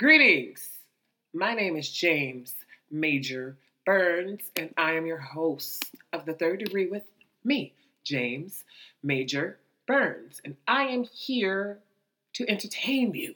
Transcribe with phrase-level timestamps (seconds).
[0.00, 0.66] Greetings.
[1.34, 2.54] My name is James
[2.90, 7.02] Major Burns, and I am your host of the third degree with
[7.44, 8.64] me, James
[9.02, 10.40] Major Burns.
[10.42, 11.80] And I am here
[12.32, 13.34] to entertain you.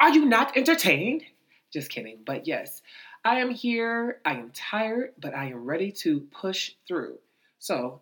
[0.00, 1.22] Are you not entertained?
[1.70, 2.20] Just kidding.
[2.24, 2.80] But yes,
[3.22, 4.22] I am here.
[4.24, 7.18] I am tired, but I am ready to push through.
[7.58, 8.00] So,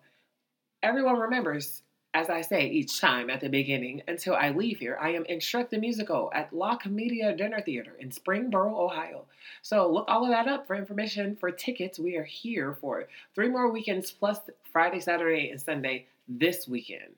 [0.85, 1.83] everyone remembers
[2.15, 5.39] as I say each time at the beginning, until I leave here, I am in
[5.39, 9.27] Shrek the Musical at La Comedia Dinner Theater in Springboro, Ohio.
[9.63, 11.99] So look all of that up for information for tickets.
[11.99, 14.41] We are here for three more weekends plus
[14.73, 17.15] Friday, Saturday, and Sunday this weekend.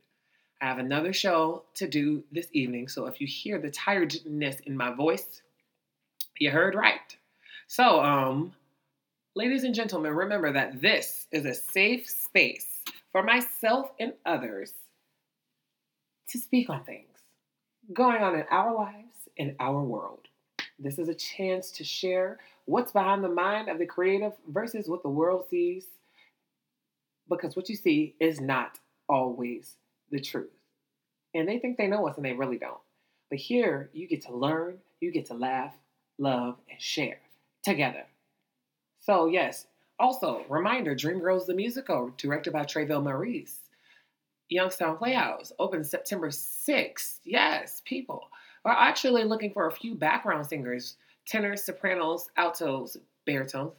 [0.61, 4.77] I have another show to do this evening, so if you hear the tiredness in
[4.77, 5.41] my voice,
[6.38, 7.16] you heard right.
[7.69, 8.52] So, um,
[9.34, 14.75] ladies and gentlemen, remember that this is a safe space for myself and others
[16.30, 17.07] to speak on things
[17.93, 20.29] going on in our lives, in our world.
[20.79, 25.03] This is a chance to share what's behind the mind of the creative versus what
[25.03, 25.87] the world sees,
[27.28, 28.78] because what you see is not
[29.09, 29.77] always
[30.11, 30.50] the truth.
[31.34, 32.81] And they think they know us and they really don't.
[33.28, 35.75] But here, you get to learn, you get to laugh,
[36.19, 37.20] love, and share
[37.65, 38.05] together.
[39.00, 39.67] So, yes,
[39.98, 43.59] also, reminder Dreamgirls the Musical, directed by Trayvell Maurice.
[44.51, 47.20] Youngstown Playhouse opens September 6th.
[47.25, 48.29] Yes, people.
[48.65, 53.73] We're actually looking for a few background singers tenors, sopranos, altos, baritones,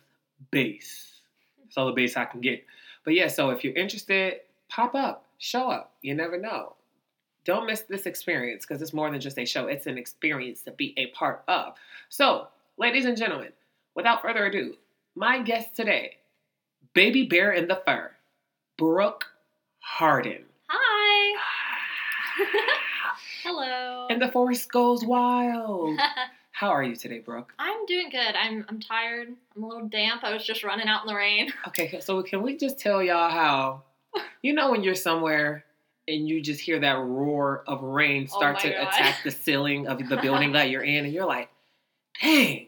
[0.51, 1.21] bass.
[1.61, 2.63] That's all the bass I can get.
[3.03, 5.93] But yeah, so if you're interested, pop up, show up.
[6.01, 6.75] You never know.
[7.43, 10.71] Don't miss this experience because it's more than just a show, it's an experience to
[10.71, 11.73] be a part of.
[12.09, 13.51] So, ladies and gentlemen,
[13.95, 14.75] without further ado,
[15.15, 16.17] my guest today,
[16.93, 18.11] Baby Bear in the Fur,
[18.77, 19.25] Brooke
[19.79, 20.45] Harden.
[23.43, 24.07] Hello.
[24.09, 25.99] And the forest goes wild.
[26.51, 27.53] How are you today, Brooke?
[27.57, 28.35] I'm doing good.
[28.35, 29.29] I'm I'm tired.
[29.55, 30.23] I'm a little damp.
[30.23, 31.51] I was just running out in the rain.
[31.67, 33.83] Okay, so can we just tell y'all how,
[34.41, 35.63] you know, when you're somewhere
[36.07, 38.87] and you just hear that roar of rain Oh start my to God.
[38.89, 41.49] attack the ceiling of the building that you're in, and you're like,
[42.21, 42.67] dang,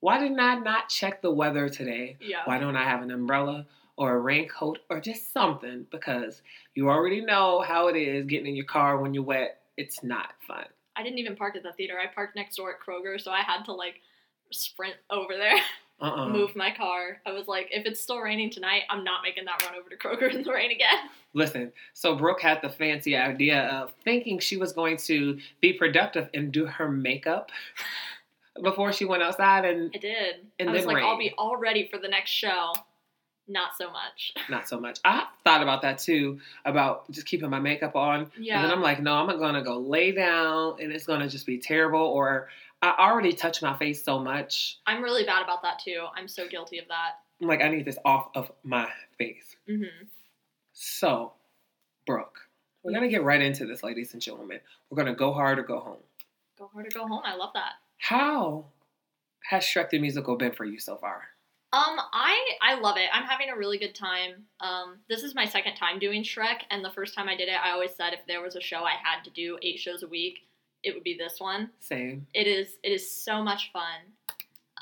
[0.00, 2.16] why didn't I not check the weather today?
[2.20, 2.42] Yeah.
[2.44, 3.66] Why don't I have an umbrella
[3.96, 5.86] or a raincoat or just something?
[5.90, 6.42] Because
[6.74, 9.60] you already know how it is getting in your car when you're wet.
[9.76, 10.64] It's not fun.
[10.96, 11.98] I didn't even park at the theater.
[11.98, 14.00] I parked next door at Kroger, so I had to like
[14.52, 15.56] sprint over there,
[16.00, 16.28] Uh-uh.
[16.28, 17.20] move my car.
[17.26, 19.96] I was like, if it's still raining tonight, I'm not making that run over to
[19.96, 20.98] Kroger in the rain again.
[21.34, 26.28] Listen, so Brooke had the fancy idea of thinking she was going to be productive
[26.32, 27.50] and do her makeup
[28.62, 30.34] before she went outside, and I did.
[30.60, 32.72] And I was then like, I'll be all ready for the next show.
[33.46, 34.32] Not so much.
[34.48, 35.00] not so much.
[35.04, 38.30] I thought about that too, about just keeping my makeup on.
[38.38, 38.56] Yeah.
[38.56, 41.58] And then I'm like, no, I'm gonna go lay down and it's gonna just be
[41.58, 42.00] terrible.
[42.00, 42.48] Or
[42.80, 44.78] I already touch my face so much.
[44.86, 46.06] I'm really bad about that too.
[46.16, 47.12] I'm so guilty of that.
[47.40, 48.88] I'm like, I need this off of my
[49.18, 49.56] face.
[49.68, 50.06] Mm-hmm.
[50.72, 51.32] So,
[52.06, 52.38] Brooke,
[52.82, 54.60] we're gonna get right into this, ladies and gentlemen.
[54.88, 56.02] We're gonna go hard or go home.
[56.58, 57.22] Go hard or go home.
[57.24, 57.72] I love that.
[57.98, 58.66] How
[59.44, 61.24] has Shrek the Musical been for you so far?
[61.74, 63.08] Um, I I love it.
[63.12, 64.44] I'm having a really good time.
[64.60, 67.56] Um, this is my second time doing Shrek, and the first time I did it,
[67.60, 70.06] I always said if there was a show I had to do eight shows a
[70.06, 70.46] week,
[70.84, 71.70] it would be this one.
[71.80, 72.28] Same.
[72.32, 74.00] It is it is so much fun.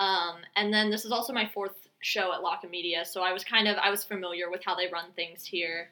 [0.01, 3.43] Um, and then this is also my fourth show at La Comedia, so I was
[3.43, 5.89] kind of I was familiar with how they run things here.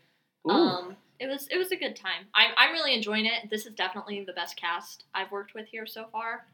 [0.47, 0.53] Ooh.
[0.53, 2.27] Um, it was it was a good time.
[2.35, 3.49] I'm I'm really enjoying it.
[3.49, 6.45] This is definitely the best cast I've worked with here so far.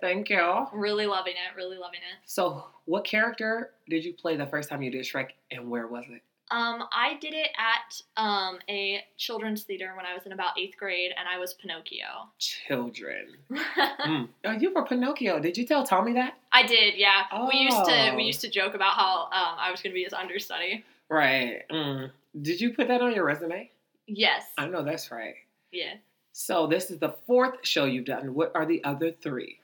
[0.00, 0.66] Thank you.
[0.72, 1.56] Really loving it.
[1.56, 2.18] Really loving it.
[2.26, 6.04] So, what character did you play the first time you did Shrek, and where was
[6.10, 6.22] it?
[6.50, 10.76] Um, I did it at um, a children's theater when I was in about eighth
[10.76, 12.06] grade, and I was Pinocchio.
[12.38, 13.36] Children.
[14.04, 14.28] Mm.
[14.44, 15.40] Oh, you were Pinocchio.
[15.40, 16.34] Did you tell Tommy that?
[16.52, 17.22] I did, yeah.
[17.32, 17.48] Oh.
[17.50, 18.16] We used to Oh.
[18.16, 20.84] we used to joke about how um, I was going to be his understudy.
[21.08, 21.62] Right.
[21.70, 22.10] Mm.
[22.42, 23.70] Did you put that on your resume?
[24.06, 24.44] Yes.
[24.58, 25.36] I know that's right.
[25.72, 25.94] Yeah.
[26.32, 28.34] So this is the fourth show you've done.
[28.34, 29.58] What are the other three?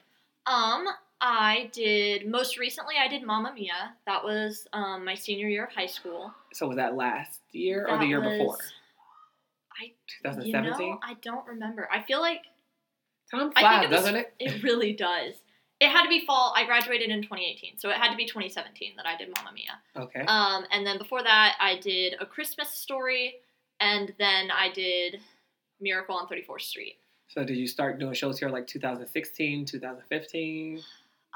[0.50, 0.86] Um,
[1.20, 2.94] I did most recently.
[3.00, 3.94] I did Mamma Mia.
[4.06, 6.32] That was um, my senior year of high school.
[6.52, 8.58] So was that last year or the year was- before?
[9.80, 9.92] I you
[10.24, 10.91] 2017.
[10.91, 11.88] know I don't remember.
[11.91, 12.42] I feel like
[13.30, 14.34] Time I flies, think it was- doesn't it?
[14.41, 15.34] it really does.
[15.78, 16.53] It had to be fall.
[16.54, 19.78] I graduated in 2018, so it had to be 2017 that I did Mamma Mia.
[19.96, 20.20] Okay.
[20.26, 23.36] Um, and then before that, I did A Christmas Story,
[23.80, 25.20] and then I did
[25.80, 26.96] Miracle on 34th Street.
[27.32, 30.80] So did you start doing shows here like 2016, 2015?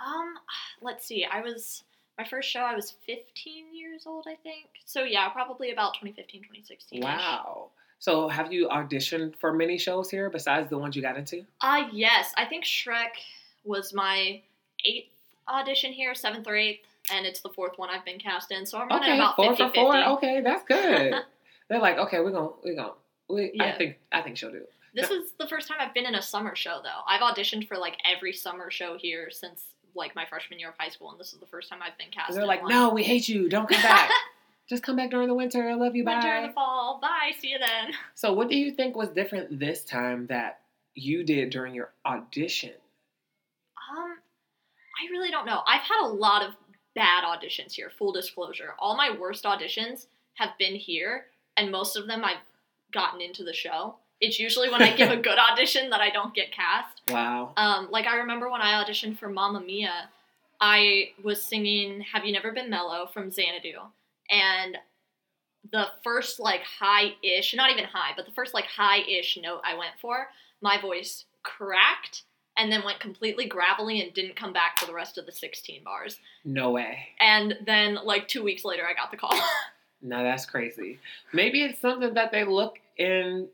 [0.04, 0.34] Um,
[0.82, 1.24] let's see.
[1.24, 1.84] I was
[2.18, 2.60] my first show.
[2.60, 4.66] I was 15 years old, I think.
[4.84, 7.00] So yeah, probably about 2015, 2016.
[7.00, 7.70] Wow.
[8.00, 11.44] So have you auditioned for many shows here besides the ones you got into?
[11.60, 13.14] Uh yes, I think Shrek
[13.64, 14.42] was my
[14.84, 15.12] eighth
[15.48, 18.66] audition here, seventh or eighth, and it's the fourth one I've been cast in.
[18.66, 20.08] So I'm running Okay, about four 50 for four.
[20.16, 21.14] Okay, that's good.
[21.68, 22.92] They're like, okay, we're gonna, we're gonna.
[23.30, 24.64] We, I think, I think she'll do.
[24.94, 27.00] This is the first time I've been in a summer show though.
[27.06, 29.64] I've auditioned for like every summer show here since
[29.94, 32.10] like my freshman year of high school, and this is the first time I've been
[32.10, 32.34] cast.
[32.34, 32.70] They're like, one.
[32.70, 33.48] no, we hate you.
[33.48, 34.10] Don't come back.
[34.68, 35.68] Just come back during the winter.
[35.68, 36.04] I love you.
[36.04, 36.38] Winter Bye.
[36.38, 36.98] in the fall.
[37.00, 37.32] Bye.
[37.38, 37.92] See you then.
[38.14, 40.60] So, what do you think was different this time that
[40.94, 42.72] you did during your audition?
[43.90, 45.60] Um, I really don't know.
[45.66, 46.54] I've had a lot of
[46.94, 47.90] bad auditions here.
[47.98, 51.26] Full disclosure, all my worst auditions have been here,
[51.56, 52.38] and most of them I've
[52.92, 53.96] gotten into the show.
[54.20, 57.02] It's usually when I give a good audition that I don't get cast.
[57.10, 57.52] Wow.
[57.58, 60.08] Um, like I remember when I auditioned for Mamma Mia,
[60.58, 63.78] I was singing "Have You Never Been Mellow" from Xanadu,
[64.30, 64.78] and
[65.70, 69.92] the first like high-ish, not even high, but the first like high-ish note I went
[70.00, 70.28] for,
[70.62, 72.22] my voice cracked
[72.56, 75.82] and then went completely gravelly and didn't come back for the rest of the 16
[75.84, 76.20] bars.
[76.44, 77.08] No way.
[77.20, 79.38] And then like two weeks later, I got the call.
[80.06, 80.98] No, that's crazy.
[81.32, 83.48] Maybe it's something that they look in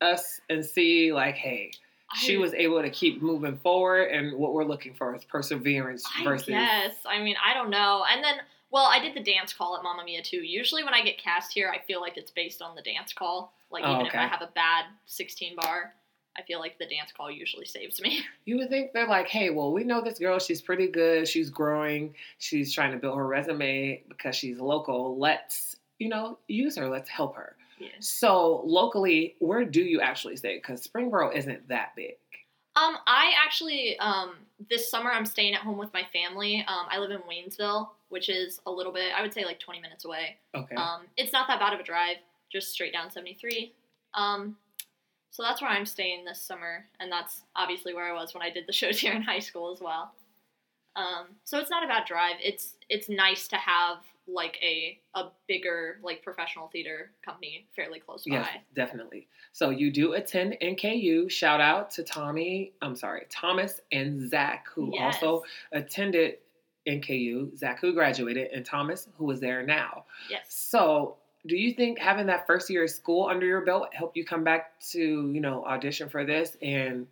[0.00, 1.72] us and see, like, hey,
[2.16, 6.24] she was able to keep moving forward, and what we're looking for is perseverance I
[6.24, 6.48] versus.
[6.48, 6.94] guess.
[7.06, 8.04] I mean, I don't know.
[8.10, 8.36] And then,
[8.70, 10.38] well, I did the dance call at Mamma Mia too.
[10.38, 13.52] Usually, when I get cast here, I feel like it's based on the dance call.
[13.70, 14.14] Like, Oh, even if.
[14.14, 15.92] I have a bad 16 bar,
[16.38, 18.22] I feel like the dance call usually saves me.
[18.46, 20.38] You would think they're like, hey, well, we know this girl.
[20.38, 21.28] She's pretty good.
[21.28, 22.14] She's growing.
[22.38, 25.18] She's trying to build her resume because she's local.
[25.18, 26.88] Let's, you know, use her.
[26.88, 27.56] Let's help her.
[27.78, 27.88] Yeah.
[28.00, 30.56] So locally, where do you actually stay?
[30.56, 32.16] Because Springboro isn't that big.
[32.76, 34.36] Um, I actually, um,
[34.70, 36.64] this summer I'm staying at home with my family.
[36.68, 39.80] Um, I live in Waynesville, which is a little bit, I would say like 20
[39.80, 40.36] minutes away.
[40.54, 40.76] Okay.
[40.76, 42.16] Um, it's not that bad of a drive,
[42.52, 43.72] just straight down 73.
[44.14, 44.56] Um,
[45.30, 48.50] so that's where I'm staying this summer, and that's obviously where I was when I
[48.50, 50.12] did the shows here in high school as well.
[50.98, 52.36] Um, so it's not a bad drive.
[52.42, 58.24] It's it's nice to have like a a bigger like professional theater company fairly close
[58.24, 58.34] by.
[58.36, 59.28] Yes, definitely.
[59.52, 61.30] So you do attend NKU.
[61.30, 62.72] Shout out to Tommy.
[62.82, 65.22] I'm sorry, Thomas and Zach, who Yes.
[65.22, 66.38] also attended
[66.86, 67.56] NKU.
[67.56, 70.04] Zach, who graduated, and Thomas, who is there now.
[70.28, 70.46] Yes.
[70.48, 71.16] So,
[71.46, 74.42] do you think having that first year of school under your belt helped you come
[74.42, 77.06] back to you know audition for this and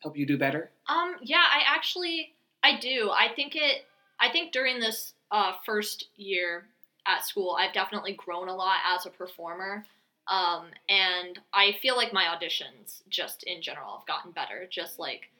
[0.00, 0.70] help you do better?
[0.88, 3.10] Um, yeah, I actually I do.
[3.10, 3.86] I think it
[4.20, 6.66] I think during this uh, first year
[7.06, 9.84] at school, I've definitely grown a lot as a performer.
[10.28, 14.66] Um, and I feel like my auditions just in general have gotten better.
[14.70, 15.30] Just like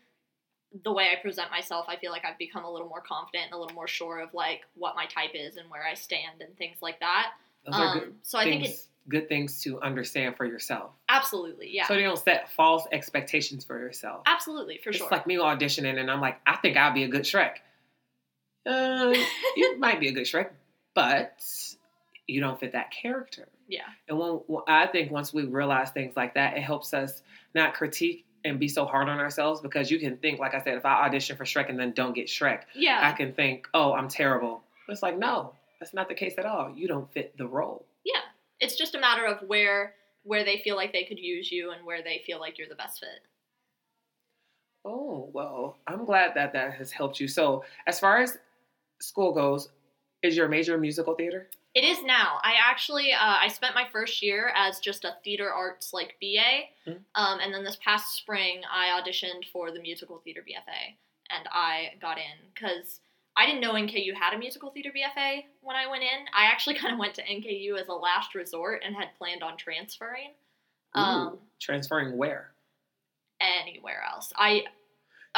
[0.83, 3.55] the way I present myself, I feel like I've become a little more confident and
[3.55, 6.57] a little more sure of like what my type is and where I stand and
[6.57, 7.33] things like that.
[7.71, 8.89] Um, so I think things.
[9.01, 10.91] It's good things to understand for yourself.
[11.09, 11.87] absolutely, yeah.
[11.87, 14.23] So you don't set false expectations for yourself.
[14.27, 15.09] absolutely, for it's sure.
[15.11, 17.55] like me auditioning, and I'm like, I think I'll be a good Shrek.
[18.67, 19.15] Uh,
[19.57, 20.51] you might be a good Shrek,
[20.95, 21.41] but
[22.27, 23.49] you don't fit that character.
[23.69, 23.83] yeah.
[24.09, 27.23] And when, when I think once we realize things like that, it helps us
[27.55, 30.77] not critique and be so hard on ourselves because you can think, like I said,
[30.77, 33.01] if I audition for Shrek and then don't get Shrek, Yeah.
[33.03, 34.63] I can think, oh, I'm terrible.
[34.89, 36.73] It's like, no, that's not the case at all.
[36.75, 37.85] You don't fit the role.
[38.05, 38.21] Yeah,
[38.61, 41.85] it's just a matter of where where they feel like they could use you and
[41.85, 43.23] where they feel like you're the best fit.
[44.85, 47.29] Oh, well, I'm glad that that has helped you.
[47.29, 48.39] So, as far as
[49.01, 49.69] school goes,
[50.23, 51.49] is your major musical theater?
[51.75, 52.39] It is now.
[52.43, 56.69] I actually uh, I spent my first year as just a theater arts like BA,
[56.87, 57.01] Mhm.
[57.15, 60.97] um, and then this past spring I auditioned for the musical theater BFA,
[61.31, 63.01] and I got in because
[63.37, 66.27] I didn't know NKU had a musical theater BFA when I went in.
[66.35, 69.57] I actually kind of went to NKU as a last resort and had planned on
[69.57, 70.33] transferring.
[70.95, 72.51] Um, transferring where?
[73.41, 74.33] anywhere else.
[74.37, 74.65] I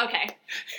[0.02, 0.36] okay.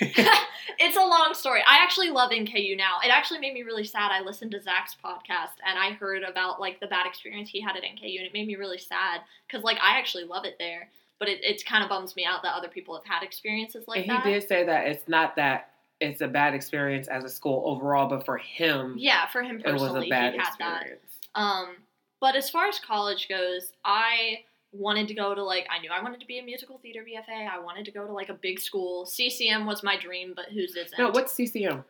[0.78, 1.60] it's a long story.
[1.66, 2.98] I actually love NKU now.
[3.04, 4.10] It actually made me really sad.
[4.10, 7.76] I listened to Zach's podcast and I heard about like the bad experience he had
[7.76, 10.88] at NKU and it made me really sad because like I actually love it there,
[11.18, 14.06] but it, it kind of bums me out that other people have had experiences like
[14.06, 14.12] that.
[14.12, 14.40] and he that.
[14.40, 18.24] did say that it's not that it's a bad experience as a school overall, but
[18.24, 20.76] for him, Yeah, for him personally, it was a bad had that.
[20.82, 21.18] experience.
[21.34, 21.76] Um,
[22.20, 24.40] but as far as college goes, I
[24.72, 27.48] wanted to go to like I knew I wanted to be a musical theater BFA.
[27.48, 29.06] I wanted to go to like a big school.
[29.06, 30.98] CCM was my dream, but whose isn't?
[30.98, 31.84] No, what's CCM?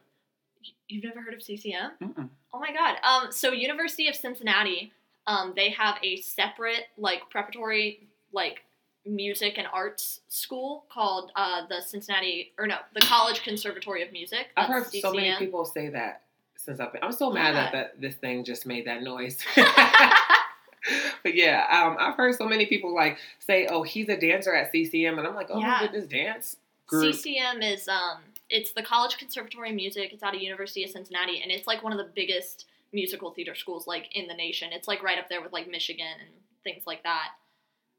[0.88, 1.92] You've never heard of CCM?
[2.02, 2.28] Mm-mm.
[2.52, 2.96] Oh my god.
[3.02, 4.92] Um, so University of Cincinnati,
[5.26, 8.63] um, they have a separate like preparatory like
[9.06, 14.48] music and arts school called uh, the Cincinnati or no, the College Conservatory of Music.
[14.56, 16.22] I've heard so many people say that
[16.56, 17.02] since I've been.
[17.02, 19.38] I'm so mad that, that this thing just made that noise.
[21.22, 24.72] but yeah, um, I've heard so many people like say, "Oh, he's a dancer at
[24.72, 25.68] CCM," and I'm like, "Oh Yeah.
[25.68, 26.56] my goodness, dance
[26.86, 28.18] group." CCM is um
[28.50, 30.12] it's the College Conservatory of Music.
[30.12, 33.54] It's out of University of Cincinnati, and it's like one of the biggest musical theater
[33.54, 34.70] schools like in the nation.
[34.72, 36.30] It's like right up there with like Michigan and
[36.62, 37.30] things like that.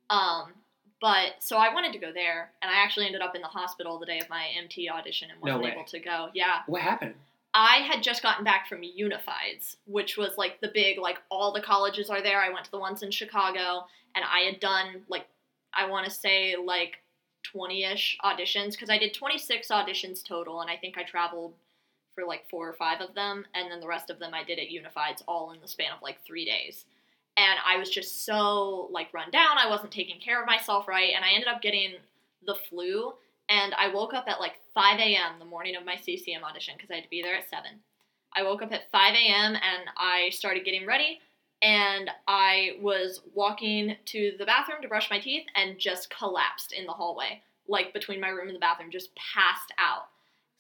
[0.09, 0.53] Um,
[1.05, 4.00] but so I wanted to go there, and I actually ended up in the hospital
[4.00, 5.71] the day of my MT audition and wasn't way.
[5.74, 6.29] able to go.
[6.33, 7.13] Yeah, What happened?
[7.53, 11.62] I had just gotten back from Unifieds, which was like the big, like all the
[11.62, 12.41] colleges are there.
[12.41, 13.85] I went to the ones in Chicago,
[14.15, 15.27] and I had done like
[15.75, 16.93] I want to say like
[17.43, 21.53] twenty ish auditions because I did twenty six auditions total, and I think I traveled
[22.15, 24.57] for like four or five of them, and then the rest of them I did
[24.57, 26.85] at Unifieds, all in the span of like three days.
[27.37, 29.57] And I was just so like run down.
[29.57, 31.95] I wasn't taking care of myself right, and I ended up getting
[32.45, 33.13] the flu
[33.49, 35.33] and I woke up at like 5 a.m.
[35.39, 37.63] the morning of my CCM audition because I had to be there at 7.
[38.35, 39.55] I woke up at 5 a.m.
[39.55, 41.19] and I started getting ready,
[41.61, 46.85] and I was walking to the bathroom to brush my teeth and just collapsed in
[46.85, 50.07] the hallway, like between my room and the bathroom, just passed out.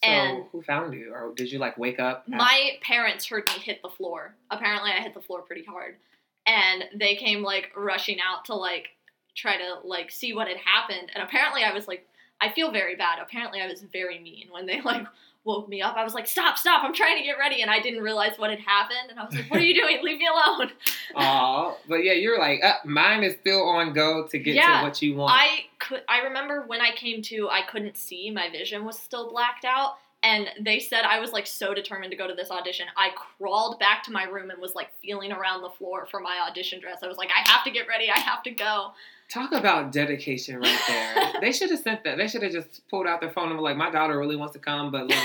[0.03, 2.23] So And- who found you, or did you like wake up?
[2.27, 4.35] at- My parents heard me hit the floor.
[4.51, 5.97] Apparently, I hit the floor pretty hard,
[6.45, 8.89] and they came like rushing out to like
[9.35, 11.11] try to like see what had happened.
[11.13, 12.07] And apparently, I was like,
[12.41, 13.19] I feel very bad.
[13.21, 15.05] Apparently, I was very mean when they like
[15.43, 15.95] woke me up.
[15.95, 16.83] I was like, stop, stop!
[16.83, 19.11] I'm trying to get ready, and I didn't realize what had happened.
[19.11, 19.99] And I was like, what are you doing?
[20.03, 20.71] Leave me alone.
[21.15, 24.83] Aw, but yeah, you're like, uh, mine is still on go to get Yeah, to
[24.87, 25.33] what you want.
[25.33, 26.01] I could.
[26.09, 28.31] I remember when I came to, I couldn't see.
[28.31, 29.97] My vision was still blacked out.
[30.25, 32.87] And they said I was like so determined to go to this audition.
[32.97, 36.39] I crawled back to my room and was like feeling around the floor for my
[36.49, 37.03] audition dress.
[37.03, 38.09] I was like, I have to get ready.
[38.09, 38.91] I have to go.
[39.29, 41.33] Talk about dedication right there.
[41.41, 42.17] they should have sent that.
[42.17, 44.53] They should have just pulled out their phone and were like, my daughter really wants
[44.53, 45.17] to come, but look,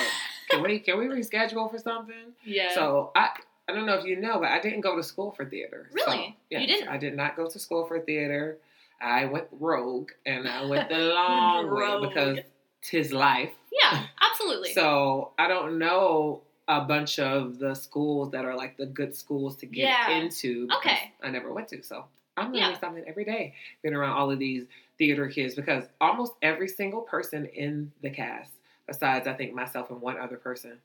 [0.50, 2.34] can we can we reschedule for something?
[2.44, 2.74] Yeah.
[2.74, 3.30] So I
[3.68, 5.88] I don't know if you know, but I didn't go to school for theater.
[5.90, 6.36] So, Really?
[6.50, 6.88] You didn't?
[6.88, 8.58] I did not go to school for theater.
[9.00, 12.38] I went rogue, and I went the long way because
[12.82, 13.50] tis life.
[13.72, 14.72] Yeah, absolutely.
[14.72, 19.56] So I don't know a bunch of the schools that are like the good schools
[19.56, 20.10] to get Yeah.
[20.10, 20.68] into.
[20.76, 21.12] Okay.
[21.22, 21.82] I never went to.
[21.82, 22.04] So
[22.36, 22.78] I'm learning Yeah.
[22.80, 24.66] something every day being around all of these
[24.98, 28.52] theater kids because almost every single person in the cast,
[28.86, 30.78] besides I think myself and one other person,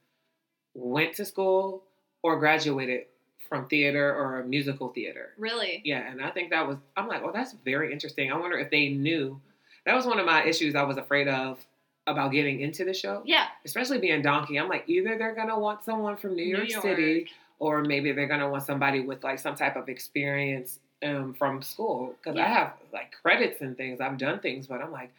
[0.73, 1.83] went to school
[2.23, 3.05] or graduated
[3.47, 5.33] from theater or musical theater.
[5.37, 5.81] really.
[5.85, 8.31] Yeah, and I think that was I'm like, oh, that's very interesting.
[8.31, 9.39] I wonder if they knew.
[9.85, 11.63] That was one of my issues I was afraid of
[12.07, 13.47] about getting into the show Yeah.
[13.65, 16.81] especially being donkey, I'm like either they're gonna want someone from New New York, York.
[16.83, 17.27] City,
[17.59, 22.15] or maybe they're gonna want somebody with like some type of experience um, from school.
[22.21, 23.99] Because I have like credits and things.
[24.01, 25.11] I've done things, but I'm like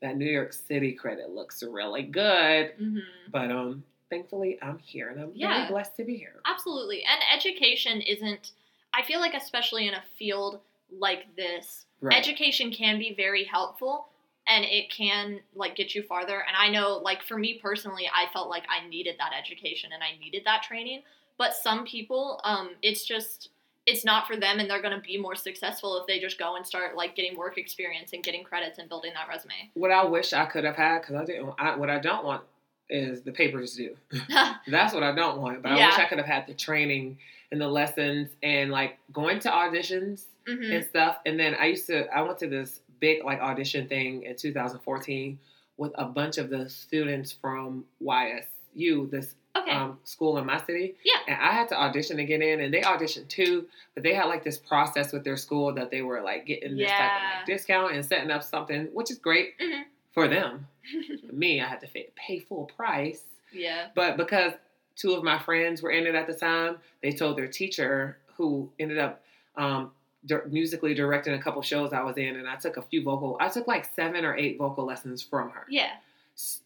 [0.00, 2.72] that New York City credit looks really good.
[2.78, 2.98] hmm
[3.32, 5.56] But um, thankfully I'm here, and I'm Yeah.
[5.58, 6.40] very blessed to be here.
[6.46, 7.02] Absolutely.
[7.04, 8.52] And education isn't.
[8.94, 12.16] I feel like especially in a field like this, Right.
[12.16, 14.08] education can be very helpful
[14.48, 18.30] and it can like get you farther and i know like for me personally i
[18.32, 21.02] felt like i needed that education and i needed that training
[21.36, 23.50] but some people um it's just
[23.86, 26.56] it's not for them and they're going to be more successful if they just go
[26.56, 30.04] and start like getting work experience and getting credits and building that resume what I
[30.04, 31.54] wish I could have had, because I didn't.
[31.58, 32.42] I, what I don't want
[32.90, 33.96] is the papers due.
[34.66, 35.62] That's what I don't want.
[35.62, 37.18] But I wish I could have had the training
[37.50, 41.18] and the lessons and like going to auditions hmm and stuff.
[41.26, 45.38] And then I used to, I went to this big like audition thing in 2014
[45.76, 50.94] with a bunch of the students from YSU, this okay um, school in my city.
[51.04, 51.18] Yeah.
[51.34, 54.24] And I had to audition to get in, and they auditioned too, but they had
[54.26, 57.46] like this process with their school that they were like getting this type of like
[57.46, 59.82] discount and setting up something, which is great Mhm.
[60.12, 60.66] for them.
[61.26, 61.86] For me, I had to
[62.16, 63.22] pay full price.
[63.52, 64.54] yeah But because
[64.96, 68.70] two of my friends were in it at the time, they told their teacher, who
[68.78, 69.22] ended up
[69.56, 69.90] um,
[70.28, 73.36] di- musically directing a couple shows I was in, and I took a few vocal.
[73.40, 75.90] I took like seven or eight vocal lessons from her yeah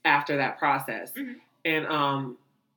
[0.04, 1.36] after that process, Mhm.
[1.64, 2.36] and um,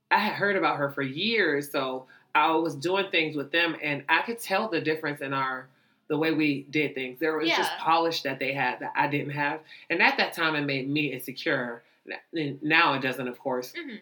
[0.10, 4.04] I had heard about her for years, so I was doing things with them, and
[4.08, 5.68] I could tell the difference in our
[6.08, 7.20] the way we did things.
[7.20, 10.56] There was just polish that they had that I didn't have, and at that time,
[10.56, 11.84] it made me insecure.
[12.32, 13.74] Now it doesn't, of course.
[13.75, 13.96] hmm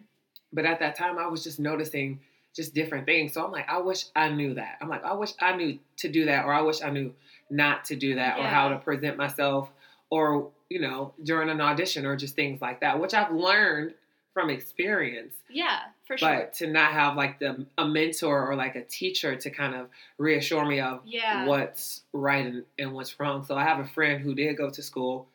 [0.51, 2.19] But at that time, I was just noticing
[2.55, 3.33] just different things.
[3.33, 4.77] So I'm like, I wish I knew that.
[4.81, 7.13] I'm like, I wish I knew to do that, or I wish I knew
[7.49, 9.69] not to do that, or how to present myself,
[10.09, 13.93] or, you know, during an audition, or just things like that, which I've learned
[14.33, 15.35] from experience.
[15.49, 19.35] yeah for sure But to not have like the a mentor or like a teacher
[19.35, 23.45] to kind of reassure me of yeah what's right and, and what's wrong.
[23.45, 25.27] So I have a friend who did go to school,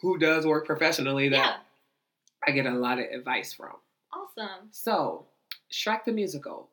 [0.00, 1.56] who does work professionally that yeah
[2.46, 3.74] I get a lot of advice from.
[4.12, 5.26] awesome So,
[5.72, 6.68] Shrek the Musical.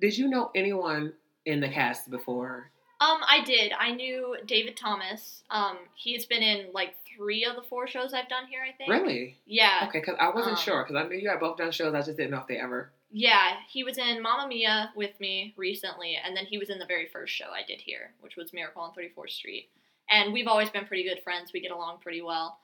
[0.00, 1.12] Did you know anyone
[1.44, 3.72] in the cast before Um, I did.
[3.78, 5.42] I knew David Thomas.
[5.50, 8.60] Um, he's been in like three of the four shows I've done here.
[8.66, 8.90] I think.
[8.90, 9.38] Really?
[9.46, 9.84] Yeah.
[9.88, 11.94] Okay, because I wasn't Um, sure because I knew you had both done shows.
[11.94, 12.90] I just didn't know if they ever.
[13.10, 16.86] Yeah, he was in Mamma Mia with me recently, and then he was in the
[16.86, 19.70] very first show I did here, which was Miracle on 34th Street.
[20.10, 21.52] And we've always been pretty good friends.
[21.52, 22.58] We get along pretty well.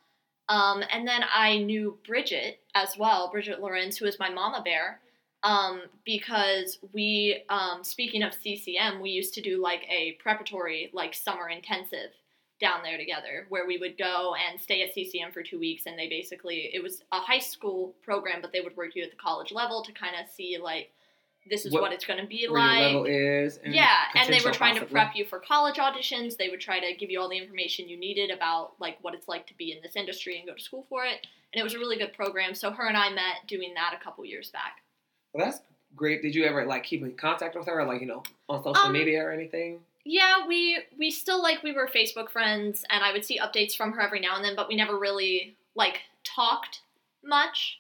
[0.49, 5.01] Um, and then I knew Bridget as well, Bridget Lorenz, who is my mama bear,
[5.43, 11.15] um, because we, um, speaking of CCM, we used to do like a preparatory, like
[11.15, 12.11] summer intensive
[12.63, 15.99] down there together where we would go and stay at CCM for two weeks and
[15.99, 19.17] they basically it was a high school program but they would work you at the
[19.17, 20.93] college level to kind of see like
[21.51, 23.59] this is What- what, it's going to be like your level is.
[23.65, 26.37] And yeah and they were trying to prep you for college auditions.
[26.37, 29.27] They would try to give you all the information you needed about like what it's
[29.27, 31.27] like to be in this industry and go to school for it.
[31.53, 34.03] And it was a really good program so her and i met doing that a
[34.03, 34.82] couple years back
[35.33, 35.61] Well, that's
[35.97, 36.23] great.
[36.23, 38.93] Did you ever like keep in contact with her, like you know, on social Um,
[38.93, 39.81] media or anything?
[40.05, 43.93] Yeah, we we still like we were Facebook friends, and I would see updates from
[43.93, 46.81] her every now and then, but we never really like talked
[47.25, 47.79] much.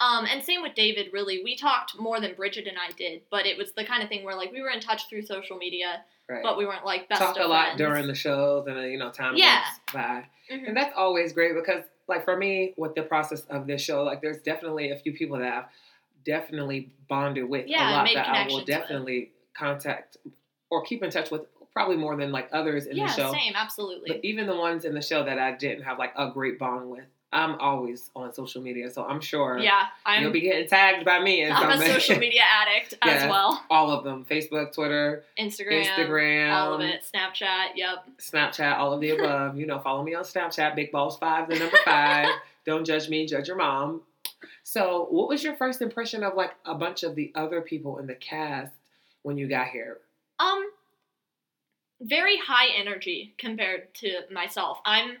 [0.00, 1.12] Um, and same with David.
[1.12, 4.08] Really, we talked more than Bridget and I did, but it was the kind of
[4.08, 6.42] thing where like we were in touch through social media, Right.
[6.42, 7.78] but we weren't like best Talk of a lot friends.
[7.78, 9.62] during the shows, and then you know, time Yeah.
[9.86, 10.26] goes by.
[10.50, 10.68] Mhm.
[10.68, 14.20] And that's always great because, like, for me, with the process of this show, like,
[14.20, 15.64] there's definitely a few people that I've
[16.24, 20.16] definitely bonded with Yeah, a lot that I will definitely contact
[20.70, 23.32] or keep in touch with, probably more than like others in yeah, the show.
[23.32, 24.08] same, absolutely.
[24.10, 26.90] But even the ones in the show that I didn't have like a great bond
[26.90, 31.02] with, I'm always on social media, so I'm sure yeah, I'm you'll be getting tagged
[31.06, 31.46] by me.
[31.50, 33.22] I'm a social media addict Yes.
[33.22, 33.62] as well.
[33.70, 37.68] all of them: Facebook, Twitter, Instagram, Instagram, all of it, Snapchat.
[37.74, 38.04] Yep.
[38.18, 39.56] Snapchat, all of the above.
[39.56, 42.28] you know, follow me on Snapchat, Big Balls Five, the number five.
[42.66, 44.02] Don't judge me, judge your mom.
[44.72, 48.06] So, what was your first impression of like a bunch of the other people in
[48.06, 48.72] the cast
[49.20, 49.98] when you got here?
[50.40, 50.64] Um,
[52.00, 54.78] very high energy compared to myself.
[54.86, 55.18] I'm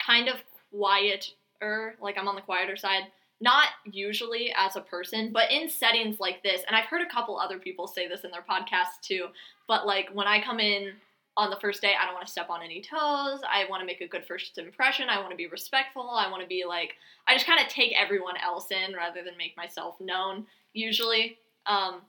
[0.00, 0.36] kind of
[0.70, 3.08] quieter, like I'm on the quieter side.
[3.40, 7.36] Not usually as a person, but in settings like this, and I've heard a couple
[7.36, 9.26] other people say this in their podcasts too.
[9.66, 10.92] But like when I come in
[11.36, 13.40] on the first day, I don't want to step on any toes.
[13.48, 15.08] I want to make a good first impression.
[15.08, 16.10] I want to be respectful.
[16.10, 16.94] I want to be like,
[17.26, 21.38] I just kind of take everyone else in rather than make myself known usually.
[21.66, 22.02] Um,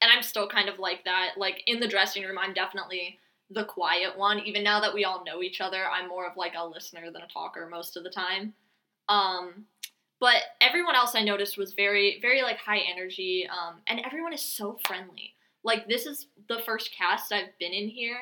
[0.00, 1.30] and I'm still kind of like that.
[1.36, 3.18] Like in the dressing room, I'm definitely
[3.50, 4.38] the quiet one.
[4.40, 7.22] Even now that we all know each other, I'm more of like a listener than
[7.22, 8.54] a talker most of the time.
[9.08, 9.64] Um,
[10.20, 13.48] but everyone else I noticed was very, very like high energy.
[13.50, 15.34] Um, and everyone is so friendly.
[15.64, 18.18] Like this is the first cast I've been in here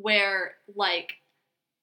[0.00, 1.14] where like,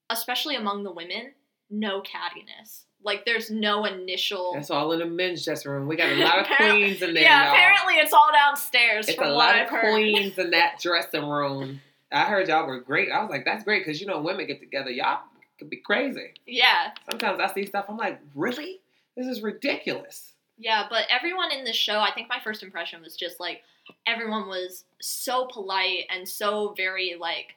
[0.09, 1.31] especially among the women,
[1.69, 2.83] no cattiness.
[3.03, 4.53] Like there's no initial.
[4.55, 5.87] That's all in the men's dressing room.
[5.87, 7.23] We got a lot of queens in there.
[7.23, 7.53] yeah, y'all.
[7.53, 9.91] apparently it's all downstairs It's from a lot I've of heard.
[9.93, 11.81] queens in that dressing room.
[12.11, 13.11] I heard y'all were great.
[13.11, 15.19] I was like, that's great because you know women get together, y'all
[15.59, 16.33] could be crazy.
[16.47, 18.79] Yeah, Sometimes I see stuff, I'm like, really?
[19.15, 20.33] This is ridiculous.
[20.57, 23.61] Yeah, but everyone in the show, I think my first impression was just like
[24.07, 27.55] everyone was so polite and so very like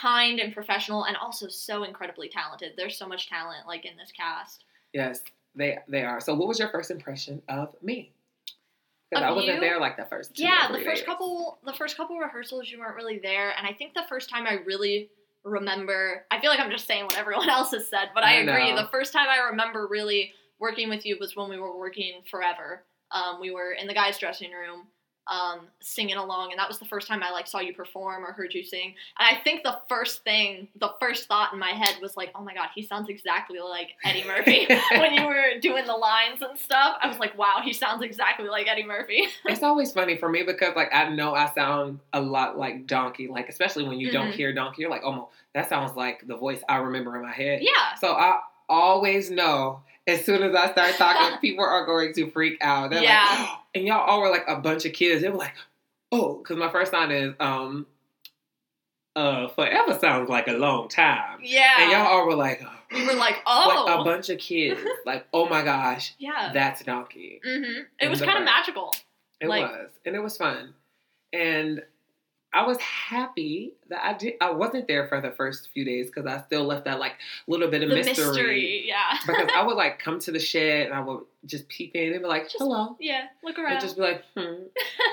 [0.00, 2.72] kind and professional and also so incredibly talented.
[2.76, 4.64] There's so much talent like in this cast.
[4.92, 5.20] Yes,
[5.54, 6.20] they they are.
[6.20, 8.12] So, what was your first impression of me?
[9.10, 9.60] Because I wasn't you?
[9.60, 10.38] there like the first.
[10.38, 11.04] Yeah, the first days.
[11.04, 14.46] couple the first couple rehearsals you weren't really there and I think the first time
[14.46, 15.08] I really
[15.44, 18.40] remember I feel like I'm just saying what everyone else has said, but I, I
[18.40, 18.70] agree.
[18.70, 18.82] know.
[18.82, 22.84] The first time I remember really working with you was when we were working forever.
[23.10, 24.86] Um, we were in the guys' dressing room,
[25.28, 28.32] um, singing along, and that was the first time I like saw you perform or
[28.32, 28.94] heard you sing.
[29.18, 32.42] And I think the first thing, the first thought in my head was like, "Oh
[32.42, 34.66] my god, he sounds exactly like Eddie Murphy."
[34.98, 38.48] when you were doing the lines and stuff, I was like, "Wow, he sounds exactly
[38.48, 42.20] like Eddie Murphy." It's always funny for me because like I know I sound a
[42.20, 43.28] lot like Donkey.
[43.28, 44.34] Like especially when you don't Mhm.
[44.34, 47.60] hear Donkey, you're like, oh, that sounds like the voice I remember in my head.
[47.62, 52.30] yeah, So I always know as soon as I start talking, people are going to
[52.30, 52.90] freak out.
[52.90, 53.24] They're Yeah.
[53.38, 55.22] like, and y'all all were like a bunch of kids.
[55.22, 55.54] They were like,
[56.10, 57.86] oh, because my first sign is um,
[59.16, 61.38] uh, forever sounds like a long time.
[61.42, 61.76] yeah.
[61.80, 64.80] And y'all all were like, we were like, "Oh, like a bunch of kids.
[65.06, 67.40] like, oh my gosh, yeah." that's Donkey.
[67.44, 68.94] hmm It was the kind of magical.
[69.40, 70.72] It Like- was, and it was fun,
[71.32, 71.82] and
[72.52, 74.34] I was happy that I did.
[74.40, 77.12] I wasn't there for the first few days because I still left that like
[77.46, 78.24] little bit of The mystery.
[78.26, 79.18] mystery, yeah.
[79.26, 82.22] because I would like come to the shed and I would just peep in and
[82.22, 83.80] be like, Just "Hello," yeah, look and around.
[83.80, 84.54] just be like, "Hmm."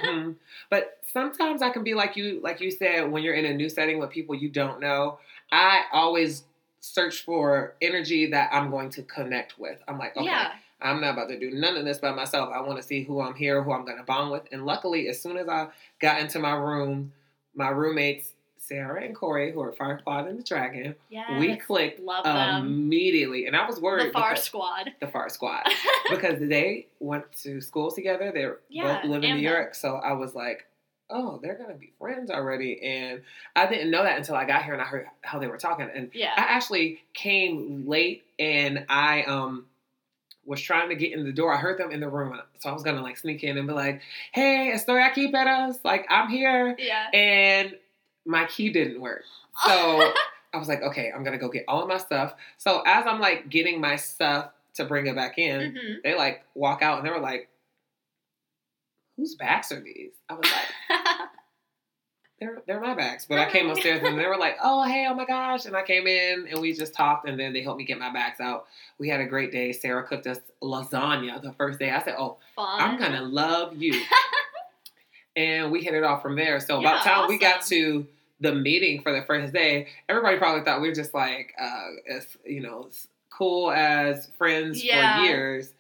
[0.04, 0.32] hmm.
[0.70, 3.68] But sometimes I can be like you, like you said, when you're in a new
[3.70, 5.20] setting with people you don't know.
[5.52, 6.44] I always
[6.80, 9.80] search for energy that I'm going to connect with.
[9.88, 12.50] I'm like, okay, Yeah, I'm not about to do none of this by myself.
[12.54, 14.44] I want to see who I'm here, who I'm going to bond with.
[14.52, 15.68] And luckily, as soon as I
[16.00, 17.12] got into my room,
[17.56, 20.96] my roommates Sarah and Corey, who are Firefly and the Dragon.
[21.10, 21.38] Yeah.
[21.40, 22.66] we clicked love them.
[22.66, 24.10] immediately, and I was worried.
[24.10, 24.90] the Far Squad.
[25.00, 25.64] the Far Squad,
[26.10, 28.32] because they went to school together.
[28.34, 29.42] They Yeah, both live in New.
[29.48, 30.66] York, so I was like,
[31.12, 33.22] "Oh, they're gonna be friends already." And
[33.56, 35.88] I didn't know that until I got here and I heard how they were talking.
[35.94, 36.34] And yeah.
[36.36, 39.68] I actually came late, and I um
[40.46, 41.54] was trying to get in the door.
[41.54, 43.74] I heard them in the room, so I was gonna like sneak in and be
[43.74, 45.80] like, "Hey, estoy aquí, pedos.
[45.84, 47.10] Like I'm here." Yeah.
[47.14, 47.76] And
[48.26, 49.24] my key didn't work.
[49.66, 50.14] So
[50.54, 52.34] I was like, okay, I'm gonna go get all of my stuff.
[52.58, 56.44] So as I'm like getting my stuff to bring it back in, hmm they like
[56.54, 57.50] walk out and they were like,
[59.18, 60.68] "Whose backs are these?" I was like,
[62.40, 65.14] "They're they're my bags." But I came upstairs and they were like, "Oh hey, oh
[65.16, 67.86] my gosh!" And I came in and we just talked and then they helped me
[67.86, 68.66] get my bags out.
[69.00, 69.72] We had a great day.
[69.72, 71.92] Sarah cooked us lasagna the first day.
[71.92, 72.82] I said, "Oh, Fun.
[72.82, 74.02] I'm gonna love you,"
[75.36, 76.60] and we hit it off from there.
[76.60, 78.06] So about Yeah, time we got to
[78.42, 82.28] the meeting for the first day, everybody probably thought we were just like, uh, as
[82.46, 85.16] you know, as cool as friends Yeah.
[85.16, 85.72] for years.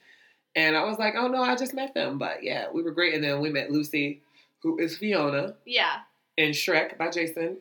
[0.58, 2.18] And I was like, oh no, I just met them.
[2.18, 3.14] But yeah, we were great.
[3.14, 4.22] And then we met Lucy,
[4.62, 5.98] who is Fiona, Yeah.
[6.38, 7.58] And Shrek by Jason,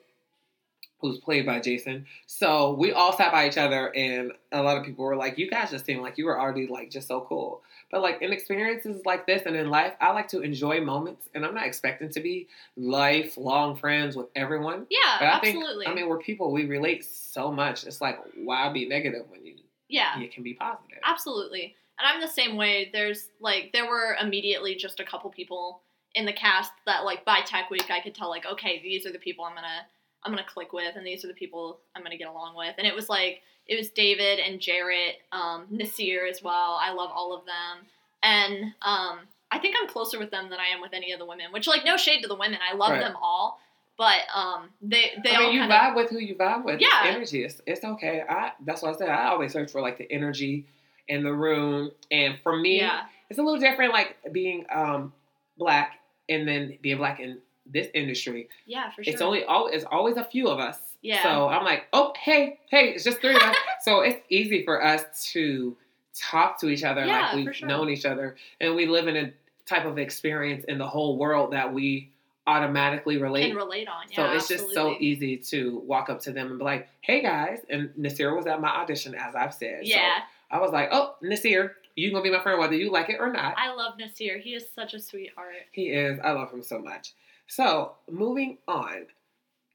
[1.00, 2.06] who's played by Jason.
[2.26, 5.50] So we all sat by each other, and a lot of people were like, you
[5.50, 7.62] guys just seem like you were already like just so cool.
[7.90, 11.44] But like in experiences like this and in life, I like to enjoy moments, and
[11.44, 14.86] I'm not expecting to be lifelong friends with everyone.
[14.90, 15.16] Yeah.
[15.20, 15.86] But I think, absolutely.
[15.86, 17.84] I mean, we're people, we relate so much.
[17.84, 19.56] It's like, why be negative when you,
[19.88, 20.18] yeah.
[20.18, 20.98] you can be positive?
[21.04, 21.76] Absolutely.
[21.98, 22.90] And I'm the same way.
[22.92, 25.82] There's like there were immediately just a couple people
[26.14, 29.12] in the cast that like by tech week I could tell like okay these are
[29.12, 29.86] the people I'm gonna
[30.22, 32.86] I'm gonna click with and these are the people I'm gonna get along with and
[32.86, 37.34] it was like it was David and Jarrett um, Nasir as well I love all
[37.36, 37.86] of them
[38.22, 41.26] and um, I think I'm closer with them than I am with any of the
[41.26, 43.00] women which like no shade to the women I love Right.
[43.00, 43.60] them all
[43.96, 46.80] but um, they they I all mean, you kind vibe with who you vibe with.
[46.80, 46.88] Yeah.
[47.06, 47.44] It's energy.
[47.44, 48.24] It's, it's okay.
[48.28, 49.08] I that's what I said.
[49.08, 50.66] I always search for like the energy
[51.06, 53.92] in the room, and for me, yeah it's a little different.
[53.92, 55.12] Like being um
[55.56, 58.48] black and then being black in this industry.
[58.66, 59.68] yeah for sure It's only all.
[59.68, 60.78] It's always a few of us.
[61.02, 61.22] Yeah.
[61.22, 63.56] So I'm like, oh hey hey, it's just three of us.
[63.82, 65.76] so it's easy for us to
[66.14, 67.68] talk to each other Yeah, like we've sure.
[67.68, 69.32] known each other, and we live in a
[69.66, 72.10] type of experience in the whole world that we
[72.46, 76.30] automatically relate can relate on yeah so it's just so easy to walk up to
[76.30, 79.80] them and be like, "Hey guys!" And Nasir was at my audition, as I've said.
[79.84, 80.18] yeah.
[80.50, 83.20] So I was like, "Oh, Nasir, you gonna be my friend whether you like it
[83.20, 84.38] or not." I love Nasir.
[84.38, 85.66] He is such a sweetheart.
[85.72, 86.18] He is.
[86.22, 87.12] I love him so much.
[87.46, 89.06] So moving on,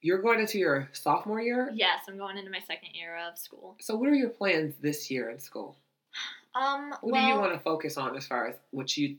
[0.01, 1.71] you're going into your sophomore year.
[1.73, 3.75] Yes, I'm going into my second year of school.
[3.79, 5.75] So what are your plans this year in school?
[6.55, 9.17] Um, What well, do you want to focus on as far as what you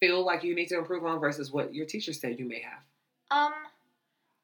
[0.00, 2.82] feel like you need to improve on versus what your teacher said you may have?
[3.30, 3.52] um,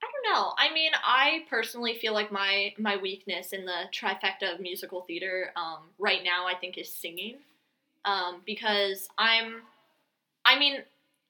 [0.03, 0.53] I don't know.
[0.57, 5.53] I mean, I personally feel like my my weakness in the trifecta of musical theater,
[5.57, 7.37] um, right now, I think is singing,
[8.05, 9.63] um, because I'm,
[10.45, 10.79] I mean,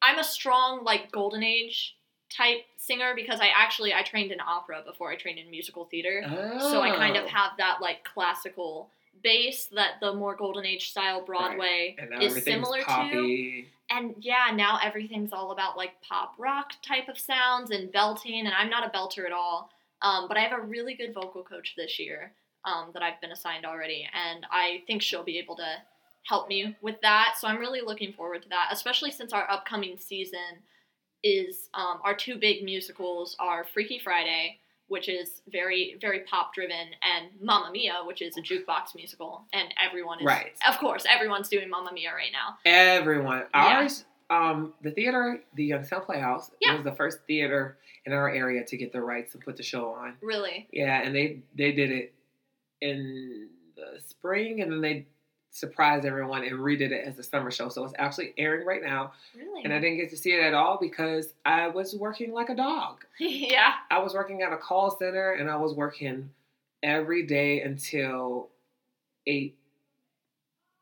[0.02, 1.96] I'm a strong like golden age
[2.30, 6.22] type singer because I actually I trained in opera before I trained in musical theater.
[6.70, 7.28] So I kind of Oh.
[7.28, 8.90] have that like classical
[9.22, 13.64] base that the more golden age style Broadway now is similar to.
[13.90, 18.54] And yeah, now everything's all about like pop rock type of sounds and belting, and
[18.54, 19.70] I'm not a belter at all.
[20.02, 22.32] Um, but I have a really good vocal coach this year
[22.64, 25.72] um, that I've been assigned already, and I think she'll be able to
[26.24, 27.34] help me with that.
[27.38, 30.62] So I'm really looking forward to that, especially since our upcoming season
[31.24, 36.88] is um, our two big musicals are Freaky Friday, which is very very pop driven,
[37.02, 40.52] and Mamma Mia, which is a jukebox musical, and everyone is Right.
[40.68, 42.58] of course everyone's doing Mamma Mia right now.
[42.64, 43.38] Everyone.
[43.54, 43.78] Yeah.
[43.80, 46.74] Ours, um, the theater, the Youngstown Playhouse, Yeah.
[46.76, 49.90] was the first theater in our area to get the rights to put the show
[49.90, 50.16] on.
[50.20, 52.14] Really, Yeah, and they they did it
[52.80, 55.06] in the spring, and then they
[55.58, 57.68] surprised everyone and redid it as a summer show.
[57.68, 60.54] So it's actually airing right now, really, and I didn't get to see it at
[60.54, 63.04] all because I was working like a dog.
[63.18, 63.72] yeah.
[63.90, 66.30] I was working at a call center, and I was working
[66.82, 68.48] every day until
[69.26, 69.56] eight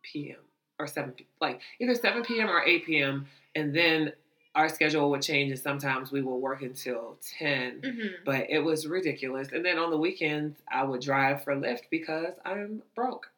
[0.03, 0.37] p.m.
[0.79, 2.49] or seven, p- like either seven p.m.
[2.49, 3.27] or eight p.m.
[3.55, 4.13] And then
[4.55, 7.81] our schedule would change, and sometimes we would work until ten.
[7.85, 9.49] hmm But it was ridiculous.
[9.53, 13.29] And then on the weekends, I would drive for Lyft because I'm broke.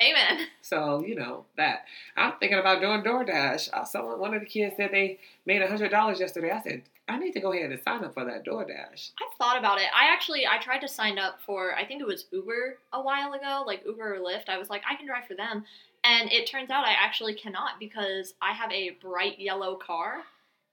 [0.00, 0.46] Amen.
[0.62, 1.84] So you know that
[2.16, 3.68] I'm thinking about doing DoorDash.
[3.72, 6.50] Uh, someone, one of the kids said they made a hundred dollars yesterday.
[6.50, 9.10] I said I need to go ahead and sign up for that DoorDash.
[9.20, 9.88] I've thought about it.
[9.94, 13.34] I actually I tried to sign up for I think it was Uber a while
[13.34, 14.48] ago, like Uber or Lyft.
[14.48, 15.64] I was like I can drive for them,
[16.04, 20.22] and it turns out I actually cannot because I have a bright yellow car,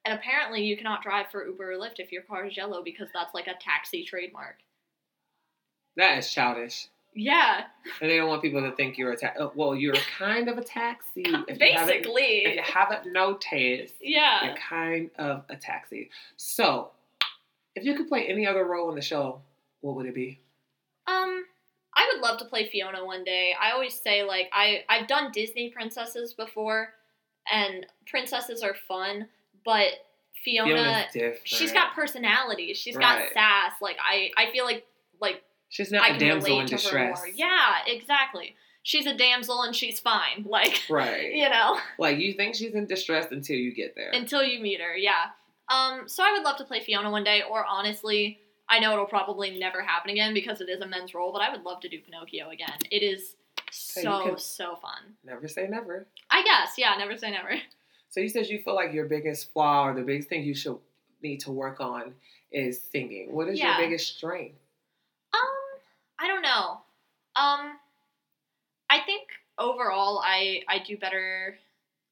[0.06, 3.10] And apparently, you cannot drive for Uber or Lyft if your car is yellow because
[3.14, 4.56] that's like a taxi trademark.
[5.98, 6.88] That is childish.
[7.22, 7.64] Yeah,
[8.02, 9.44] And they don't want people to think you're a taxi.
[9.54, 11.24] Well, you're kind of a taxi.
[11.48, 12.44] If you basically.
[12.46, 14.46] if you haven't noticed, yeah.
[14.46, 16.10] you're kind of a taxi.
[16.38, 16.92] So,
[17.76, 19.42] if you could play any other role in the show,
[19.82, 20.40] what would it be?
[21.08, 21.44] Um,
[21.96, 23.54] I would love to play Fiona one day.
[23.60, 26.94] I always say like I I've done Disney princesses before,
[27.52, 29.28] and princesses are fun,
[29.66, 29.90] but
[30.46, 31.06] Fiona,
[31.44, 32.74] she's got personality.
[32.74, 33.30] She's Right.
[33.30, 33.74] got sass.
[33.82, 34.86] Like I I feel like
[35.20, 37.22] like She's I not a damsel in distress.
[37.36, 38.56] Yeah, exactly.
[38.84, 40.44] She's a damsel and she's fine.
[40.48, 41.34] Like Right.
[41.34, 44.10] you know, Like you think she's in distress until you get there.
[44.12, 44.96] until you meet her.
[44.96, 45.28] Yeah.
[45.70, 46.08] Um.
[46.08, 48.40] So I would love to play Fiona one day, or honestly.
[48.72, 51.50] I know it'll probably never happen again because it is a men's role, but I
[51.50, 52.78] would love to do Pinocchio again.
[52.92, 55.16] It is you so so fun.
[55.26, 56.06] never say never.
[56.30, 57.50] I guess, yeah, never say never.
[58.12, 60.78] So you said you feel like your biggest flaw or the biggest thing you should
[61.24, 62.14] need to work on
[62.52, 63.34] is singing.
[63.34, 63.78] What is Yeah.
[63.78, 64.58] your biggest strength?
[65.34, 65.40] Um,
[66.20, 66.82] I don't know.
[67.36, 67.78] Um,
[68.90, 71.58] I think overall, I I do better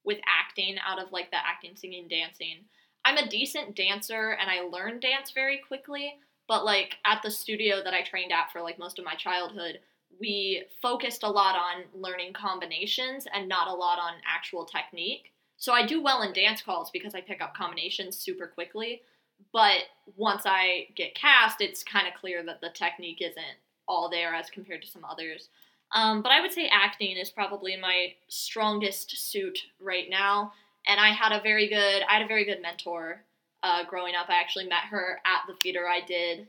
[0.03, 2.65] with acting out of like the acting, singing, dancing.
[3.03, 6.15] I'm a decent dancer and I learn dance very quickly,
[6.47, 9.79] but like at the studio that I trained at for like most of my childhood,
[10.19, 15.31] we focused a lot on learning combinations and not a lot on actual technique.
[15.57, 19.01] So I do well in dance calls because I pick up combinations super quickly,
[19.51, 19.83] but
[20.15, 24.49] once I get cast, it's kind of clear that the technique isn't all there as
[24.49, 25.49] compared to some others.
[25.93, 30.51] Um, but I would say acting is probably my strongest suit right now.
[30.85, 33.23] And I had a very good, I had a very good mentor
[33.63, 34.29] uh, growing up.
[34.29, 36.47] I actually met her at the theater I did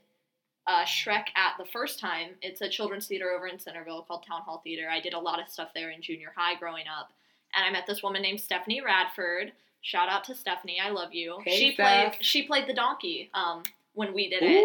[0.66, 2.30] uh, Shrek at the first time.
[2.42, 4.88] It's a children's theater over in Centerville called Town Hall Theater.
[4.90, 7.10] I did a lot of stuff there in junior high growing up.
[7.54, 9.52] And I met this woman named Stephanie Radford.
[9.80, 11.38] Shout out to Stephanie, I love you.
[11.44, 12.12] Hey, she Steph.
[12.12, 13.62] played she played the donkey um,
[13.94, 14.64] when we did it.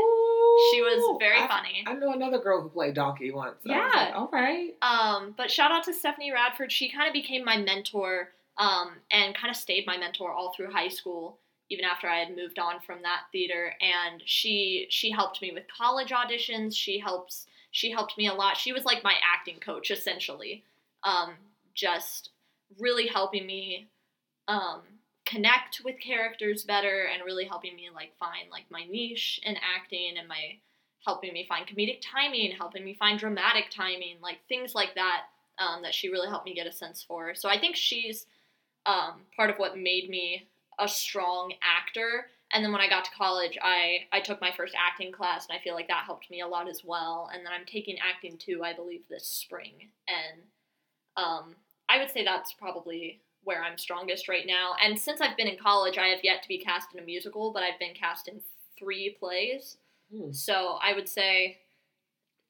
[0.72, 1.84] She was very I- funny.
[1.88, 3.56] I know another girl who played Donkey once.
[3.64, 3.90] Was Yeah.
[3.94, 4.76] like, all right.
[4.82, 6.72] Um, but shout out to Stephanie Radford.
[6.72, 10.72] She kind of became my mentor um, and kind of stayed my mentor all through
[10.72, 11.40] high school,
[11.70, 13.74] even after I had moved on from that theater.
[13.82, 16.76] And she she helped me with college auditions.
[16.76, 18.58] She helps she helped me a lot.
[18.58, 20.64] She was like my acting coach essentially,
[21.04, 21.34] um,
[21.74, 22.30] just
[22.80, 23.88] really helping me
[24.48, 24.82] um,
[25.26, 30.18] connect with characters better and really helping me like find like my niche in acting
[30.18, 30.58] and my
[31.06, 35.24] helping me find comedic timing, helping me find dramatic timing, like things like that
[35.60, 37.36] um, that she really helped me get a sense for.
[37.36, 38.26] So I think she's
[38.86, 40.48] um, part of what made me
[40.80, 42.28] a strong actor.
[42.52, 45.58] And then when I got to college, I, I took my first acting class, and
[45.58, 47.30] I feel like that helped me a lot as well.
[47.34, 49.90] And then I'm taking acting too, I believe, this spring.
[50.08, 50.42] And
[51.18, 51.56] um,
[51.90, 54.74] I would say that's probably where I'm strongest right now.
[54.84, 57.52] And since I've been in college, I have yet to be cast in a musical,
[57.52, 58.42] but I've been cast in
[58.78, 59.78] three plays.
[60.16, 60.32] Hmm.
[60.32, 61.58] So I would say,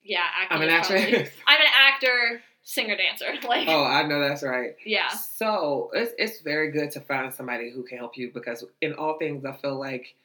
[0.03, 0.57] yeah, acting.
[0.57, 1.29] I'm an probably- actress.
[1.47, 3.25] I'm an actor, singer, dancer.
[3.47, 4.75] Like, oh, I know that's right.
[4.85, 8.93] yeah, So it's it's very good to find somebody who can help you because in
[8.93, 10.15] all things, I feel like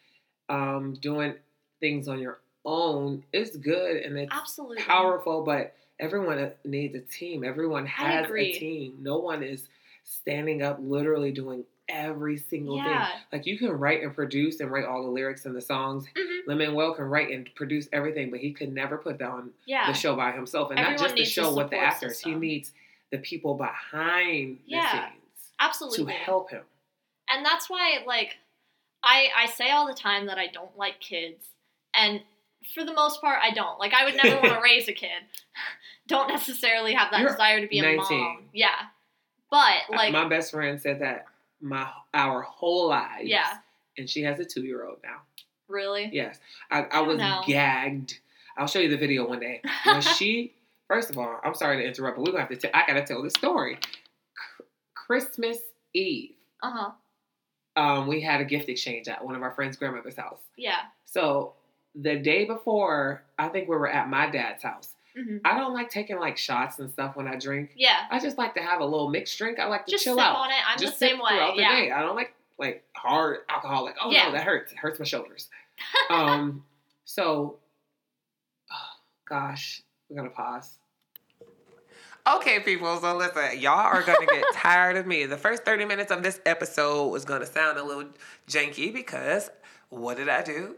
[0.48, 1.34] um, doing
[1.80, 4.82] things on your own is good and it's absolutely.
[4.82, 7.44] powerful, but everyone needs a team.
[7.44, 8.98] Everyone has a team.
[9.00, 9.68] No one is
[10.08, 13.06] standing up literally doing every single Yeah.
[13.06, 13.16] thing.
[13.32, 16.06] Like you can write and produce and write all the lyrics and the songs.
[16.14, 16.46] Mhm.
[16.46, 19.86] Lin Manuel can write and produce everything, but he could never put that on Yeah.
[19.86, 20.70] the show by himself.
[20.70, 22.16] And Everyone not just the show with the actors.
[22.16, 22.32] system.
[22.32, 22.72] He needs
[23.10, 24.82] the people behind Yeah.
[24.82, 26.12] the scenes absolutely.
[26.12, 26.64] to help him.
[27.30, 28.38] and that's why like
[29.02, 31.50] I I say all the time that I don't like kids
[31.94, 32.22] and
[32.74, 35.22] for the most part I don't like I would never want to raise a kid
[36.06, 38.18] don't necessarily have that You're desire to be a 19.
[38.20, 38.86] mom yeah
[39.50, 41.26] but like my best friend said that
[41.60, 43.24] my our whole lives.
[43.24, 43.58] yeah
[43.96, 45.22] And she has a two year old now.
[45.68, 46.38] really Yes.
[46.70, 47.42] I, I, don't was know.
[47.46, 48.18] gagged.
[48.56, 49.60] I'll show you the video one day.
[49.84, 50.54] When she,
[50.88, 52.94] first of all, I'm sorry to interrupt, but we're to have to, t- I got
[52.94, 53.78] to tell the story.
[53.82, 55.58] C- Christmas
[55.94, 56.32] Eve,
[56.62, 56.90] uh-huh
[57.76, 60.40] um, we had a gift exchange at one of our friends' grandmother's house.
[60.56, 61.52] yeah So
[61.94, 64.94] the day before, I think we were at my dad's house.
[65.18, 67.70] Hmm I don't like taking like shots and stuff when I drink.
[67.76, 69.58] yeah I just like to have a little mixed drink.
[69.58, 70.36] I like to just chill sip out.
[70.36, 71.90] on it I'm just the same sip way throughout the yeah day.
[71.90, 73.84] I don't like like hard alcohol.
[73.84, 74.26] Like, oh Yeah.
[74.26, 74.72] no, that hurts.
[74.72, 75.48] It hurts my shoulders.
[76.10, 76.64] um,
[77.04, 77.58] so,
[78.72, 78.76] oh,
[79.28, 80.78] gosh, we're gonna pause.
[82.26, 82.98] Okay, people.
[83.00, 85.24] So listen, y'all are gonna get tired of me.
[85.24, 88.04] The first thirty minutes of this episode was gonna sound a little
[88.48, 89.50] janky because
[89.88, 90.76] what did I do?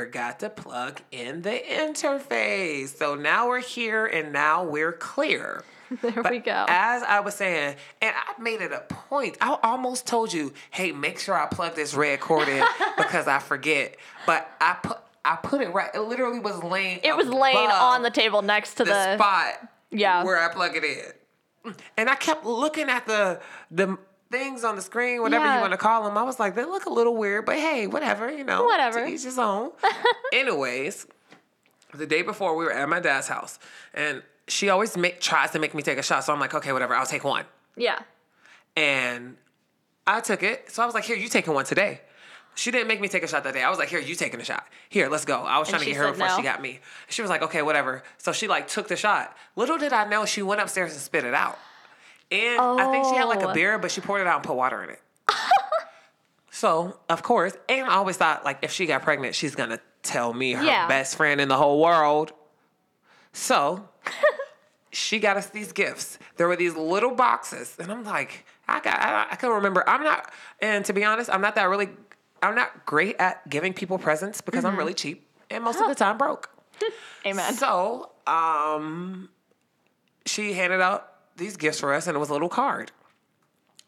[0.00, 2.88] Forgot to plug in the interface.
[2.98, 5.64] So now we're here and now we're clear.
[6.02, 6.66] There But we go.
[6.68, 9.38] As I was saying, and I made it a point.
[9.40, 12.62] I almost told you, hey, make sure I plug this red cord in
[12.98, 13.96] because I forget.
[14.26, 15.88] But I put I put it right.
[15.94, 17.00] It literally was laying.
[17.02, 19.14] it was laying on the table next to the, the.
[19.16, 19.54] spot
[19.90, 20.24] Yeah.
[20.24, 21.74] where I plug it in.
[21.96, 23.96] And I kept looking at the the
[24.30, 25.54] things on the screen, whatever Yeah.
[25.56, 26.16] you want to call them.
[26.18, 28.64] I was like, they look a little weird, but hey, whatever, you know.
[28.64, 29.04] Whatever.
[29.04, 29.70] To each his own.
[30.32, 31.06] Anyways,
[31.94, 33.58] the day before we were at my dad's house,
[33.94, 36.24] and she always make, tries to make me take a shot.
[36.24, 37.44] So I'm like, okay, whatever, I'll take one.
[37.76, 37.98] yeah.
[38.76, 39.36] And
[40.06, 40.70] I took it.
[40.70, 42.00] So I was like, here, you taking one today.
[42.54, 43.62] She didn't make me take a shot that day.
[43.62, 44.66] I was like, here, you taking a shot.
[44.88, 45.40] Here, let's go.
[45.42, 46.36] I was trying to get her before no?
[46.36, 46.80] she got me.
[47.08, 48.02] She was like, okay, whatever.
[48.18, 49.34] So she like took the shot.
[49.56, 51.58] Little did I know she went upstairs and spit it out.
[52.30, 53.52] And I think she had like a Oh.
[53.54, 55.00] beer, but she poured it out and put water in it.
[56.50, 60.32] so, of course, and I always thought like if she got pregnant, she's gonna tell
[60.32, 60.86] me her Yeah.
[60.88, 62.32] best friend in the whole world.
[63.32, 63.88] So
[64.90, 66.18] she got us these gifts.
[66.36, 69.84] There were these little boxes, and I'm like, I got, I, I can remember.
[69.88, 71.88] I'm not, and to be honest, I'm not that really,
[72.42, 75.94] I'm not great at giving people presents because I'm really cheap and most of the
[75.94, 76.50] time broke.
[77.26, 77.54] Amen.
[77.54, 79.28] So, um,
[80.24, 82.92] she handed out these gifts for us, and it was a little card.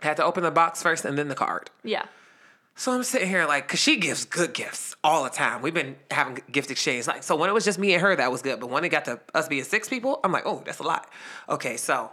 [0.00, 1.70] I had to open the box first and then the card.
[1.82, 2.06] yeah.
[2.76, 5.62] So I'm sitting here like, cause she gives good gifts all the time.
[5.62, 7.08] We've been having gift exchange.
[7.08, 8.60] Like, so when it was just me and her, that was good.
[8.60, 11.08] But when it got to us being six people, I'm like, oh, that's a lot.
[11.48, 12.12] Okay, so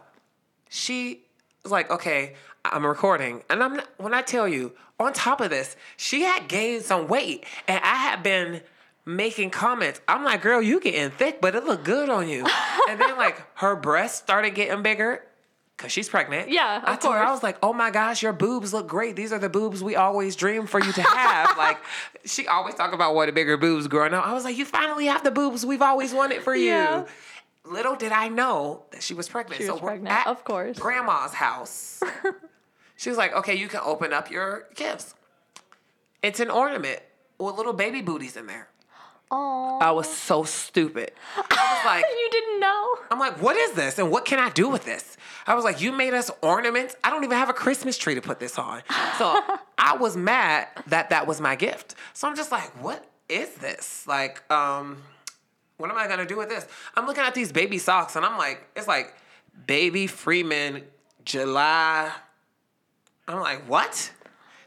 [0.69, 1.21] she
[1.61, 5.51] was like, okay, I'm recording, and I'm not, when I tell you, on top of
[5.51, 8.61] this, she had gained some weight, and I had been
[9.05, 10.01] making comments.
[10.07, 12.43] I'm like, girl, you getting thick, but it looked good on you.
[12.89, 15.21] and then like her breasts started getting bigger.
[15.77, 16.49] Cause she's pregnant.
[16.49, 19.17] Yeah, I told her I was like, "Oh my gosh, your boobs look great.
[19.17, 21.77] These are the boobs we always dreamed for you to have." like,
[22.23, 24.25] she always talk about what a bigger boobs growing up.
[24.25, 27.05] I was like, "You finally have the boobs we've always wanted for you." Yeah.
[27.65, 29.59] Little did I know that she was pregnant.
[29.59, 30.79] She so was we're pregnant, at of course.
[30.79, 31.99] Grandma's house.
[32.95, 35.13] she was like, "Okay, you can open up your gifts.
[36.23, 37.01] It's an ornament
[37.37, 38.69] with little baby booties in there."
[39.31, 39.79] Oh.
[39.81, 41.11] I was so stupid.
[41.35, 42.87] I was like, you didn't know.
[43.11, 43.99] I'm like, what is this?
[43.99, 45.17] And what can I do with this?
[45.47, 46.95] I was like, you made us ornaments.
[47.03, 48.81] I don't even have a Christmas tree to put this on.
[49.17, 49.39] So
[49.77, 51.95] I was mad that that was my gift.
[52.13, 54.05] So I'm just like, what is this?
[54.07, 55.01] Like, um,
[55.77, 56.65] what am I gonna do with this?
[56.95, 59.13] I'm looking at these baby socks and I'm like, it's like
[59.67, 60.83] baby Freeman
[61.23, 62.11] July.
[63.27, 64.11] I'm like, what?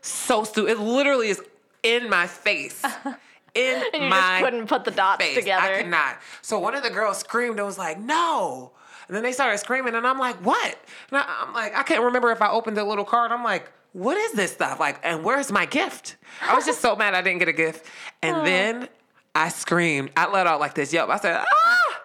[0.00, 0.72] So stupid.
[0.72, 1.40] It literally is
[1.82, 2.84] in my face.
[3.54, 5.36] In And you my just couldn't put the dots face.
[5.36, 5.74] together.
[5.74, 6.18] I could not.
[6.42, 8.72] So one of the girls screamed and was like, no.
[9.06, 10.78] And then they started screaming, and I'm like, what?
[11.10, 13.32] And I, am like, I can't remember if I opened the little card.
[13.32, 14.78] I'm like, what is this stuff?
[14.78, 16.16] Like, and where's my gift?
[16.42, 17.86] I was just so mad I didn't get a gift.
[18.22, 18.88] And then
[19.34, 20.10] I screamed.
[20.16, 21.08] I let out like this yelp.
[21.08, 22.00] I said, ah!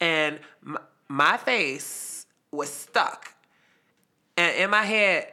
[0.00, 3.34] And m- my face was stuck.
[4.36, 5.32] And in my head,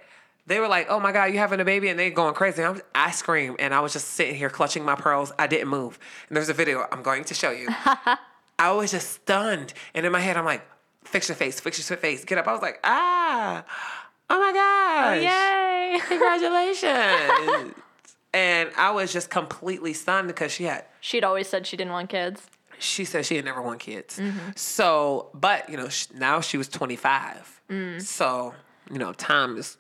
[0.50, 2.64] they were like, "Oh my God, you having a baby?" And they going crazy.
[2.64, 5.32] I'm, I screamed, and I was just sitting here clutching my pearls.
[5.40, 5.98] I didn't move.
[6.28, 7.70] And there's a video I'm going to show you.
[8.60, 10.68] I was just stunned, and in my head, I'm like,
[11.06, 13.64] "Fix your face, fix your face, get up." I was like, "Ah,
[14.30, 16.00] oh my gosh, Yay.
[16.08, 17.74] congratulations!"
[18.34, 22.10] and I was just completely stunned because she had She'd always said she didn't want
[22.10, 22.48] kids.
[22.80, 24.18] she said she had never won kids.
[24.20, 24.52] Mm-hmm.
[24.56, 27.62] So, but you know, now she was 25.
[28.00, 28.56] So,
[28.92, 29.78] you know, time is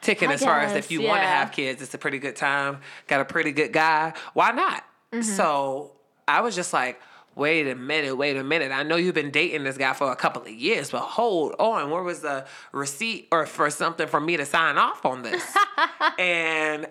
[0.00, 0.30] ticking.
[0.30, 2.78] I as far as if you want to have kids, it's a pretty good time.
[3.06, 4.14] Got a pretty good guy.
[4.34, 4.84] Why not?
[5.12, 5.22] Mm-hmm.
[5.22, 5.92] So,
[6.28, 7.00] I was just like,
[7.34, 8.70] wait a minute, wait a minute.
[8.70, 11.90] I know you've been dating this guy for a couple of years, but hold on.
[11.90, 15.56] Where was the receipt or for something for me to sign off on this?
[16.18, 16.86] and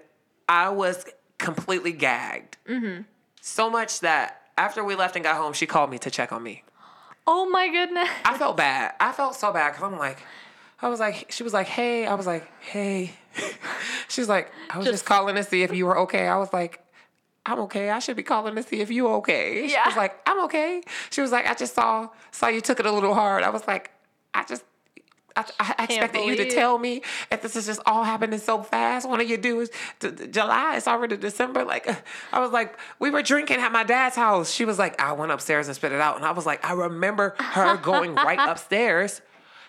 [0.47, 1.05] I was
[1.37, 2.57] completely gagged.
[2.67, 3.03] Mm-hmm.
[3.41, 6.43] So much that after we left and got home, she called me to check on
[6.43, 6.63] me.
[7.25, 8.09] Oh my goodness.
[8.25, 8.93] I felt bad.
[8.99, 10.19] I felt so bad because I'm like,
[10.81, 12.05] I was like, she was like, hey.
[12.05, 13.11] I was like, hey.
[14.07, 16.27] she was like, I was just, Just- calling to see if you were okay.
[16.27, 16.83] I was like,
[17.45, 17.89] I'm okay.
[17.89, 19.67] I should be calling to see if you okay.
[19.67, 19.87] She Yeah.
[19.87, 20.81] was like, I'm okay.
[21.09, 23.43] She was like, I just saw saw you took it a little hard.
[23.43, 23.91] I was like,
[24.33, 24.63] I just.
[25.35, 29.07] I, I expected you to tell me if this is just all happening so fast.
[29.07, 30.75] One of you do is t- t- July.
[30.75, 31.63] It's already December.
[31.63, 31.87] Like
[32.33, 34.51] I was like, we were drinking at my dad's house.
[34.51, 36.73] She was like, I went upstairs and spit it out, and I was like, I
[36.73, 39.21] remember her going right upstairs,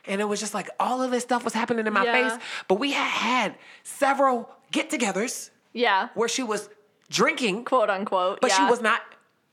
[0.07, 2.29] and it was just like all of this stuff was happening in my Yeah.
[2.31, 2.39] face.
[2.69, 6.09] But we had had several get-togethers Yeah.
[6.15, 6.69] where she was
[7.09, 8.41] drinking, Quote unquote.
[8.41, 9.03] but she was not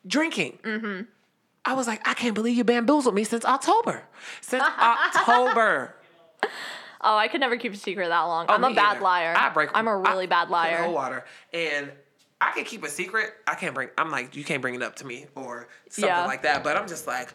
[0.05, 0.59] drinking.
[0.63, 1.01] Mm-hmm.
[1.65, 4.03] I was like, I can't believe you bamboozled me since October.
[4.41, 5.95] Since October.
[6.99, 8.47] Oh, I could never keep a secret that long.
[8.49, 9.01] Oh, I'm a bad either.
[9.01, 9.35] liar.
[9.37, 9.69] I break.
[9.75, 10.79] I'm a really I- bad liar.
[10.79, 11.91] Cold water, and
[12.41, 13.33] I can keep a secret.
[13.45, 13.89] I can't bring.
[13.99, 16.25] I'm like, you can't bring it up to me or something Yeah.
[16.25, 16.63] like that.
[16.63, 17.33] But I'm just like,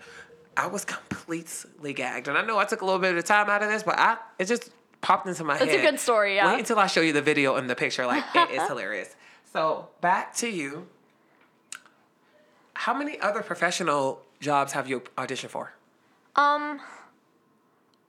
[0.56, 3.62] I was completely gagged, and I know I took a little bit of time out
[3.62, 5.68] of this, but I it just popped into my It's head.
[5.74, 6.46] It's a good story, yeah.
[6.52, 8.06] Wait until I show you the video and the picture.
[8.06, 9.14] Like it is hilarious.
[9.52, 10.88] So back to you.
[12.74, 15.72] How many other professional jobs have you auditioned for?
[16.36, 16.80] Um,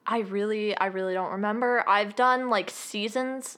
[0.07, 1.83] I really, I really don't remember.
[1.87, 3.57] I've done like seasons,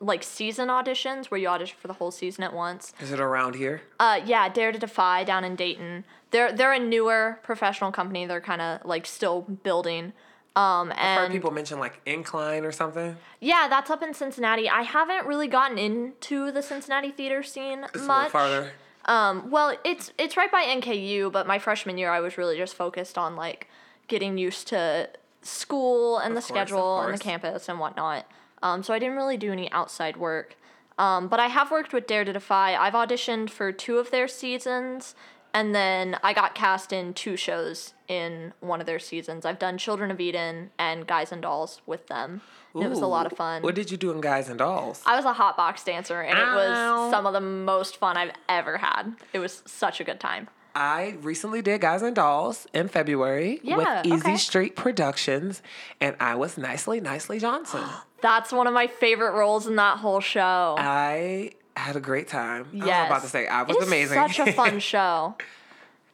[0.00, 2.92] like season auditions where you audition for the whole season at once.
[3.00, 3.82] Is it around here?
[3.98, 6.04] Uh, yeah, Dare to Defy down in Dayton.
[6.32, 8.26] They're they're a newer professional company.
[8.26, 10.12] They're kind of like still building.
[10.54, 13.16] Um, I've and heard people mention like Incline or something.
[13.40, 14.68] yeah, that's up in Cincinnati.
[14.70, 18.30] I haven't really gotten into the Cincinnati theater scene It's a little much.
[18.32, 18.72] farther.
[19.04, 22.74] Um, well, it's it's right by NKU, but my freshman year I was really just
[22.74, 23.68] focused on like
[24.08, 25.10] getting used to
[25.42, 28.26] school and Of the course, schedule and the campus and whatnot.
[28.62, 30.56] Um, so I didn't really do any outside work.
[30.98, 32.74] Um, but I have worked with Dare to Defy.
[32.74, 35.14] I've auditioned for two of their seasons,
[35.52, 39.44] and then I got cast in two shows in one of their seasons.
[39.44, 42.40] I've done Children of Eden and Guys and Dolls with them.
[42.74, 43.62] And it was a lot of fun.
[43.62, 45.02] What did you do in Guys and Dolls?
[45.06, 48.32] I was a hot box dancer, and it was some of the most fun I've
[48.50, 49.14] ever had.
[49.32, 50.48] It was such a good time.
[50.74, 54.36] I recently did Guys and Dolls in February Yeah, with Easy okay.
[54.36, 55.62] Street Productions,
[56.02, 57.82] and I was Nicely Nicely Johnson.
[58.20, 60.76] That's one of my favorite roles in that whole show.
[60.78, 62.66] I had a great time.
[62.72, 63.06] I was yes.
[63.08, 64.18] about to say I was amazing.
[64.18, 64.44] It is amazing.
[64.44, 65.36] Such a fun show.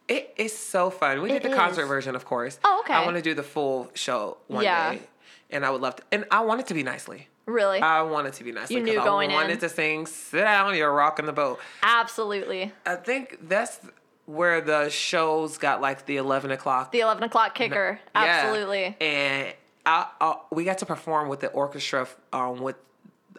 [0.09, 1.23] it is so fun.
[1.23, 2.59] We did It the concert version, of course.
[2.65, 2.95] Oh, okay.
[2.95, 4.95] I want to do the full show one Yeah.
[4.95, 5.03] day,
[5.51, 6.03] and I would love to.
[6.11, 7.29] And I want it to be nicely.
[7.47, 7.81] Really.
[7.81, 8.77] I want it to be nicely.
[8.77, 9.59] You knew going I wanted in.
[9.59, 12.73] to sing "Sit Down, You're Rocking the Boat." Absolutely.
[12.87, 13.81] I think that's
[14.27, 17.99] where the shows got like the eleven o'clock The 11 o'clock kicker.
[18.15, 18.23] Yeah.
[18.23, 18.97] Absolutely.
[19.01, 19.53] And
[19.85, 22.77] I, I, we got to perform with the orchestra um, with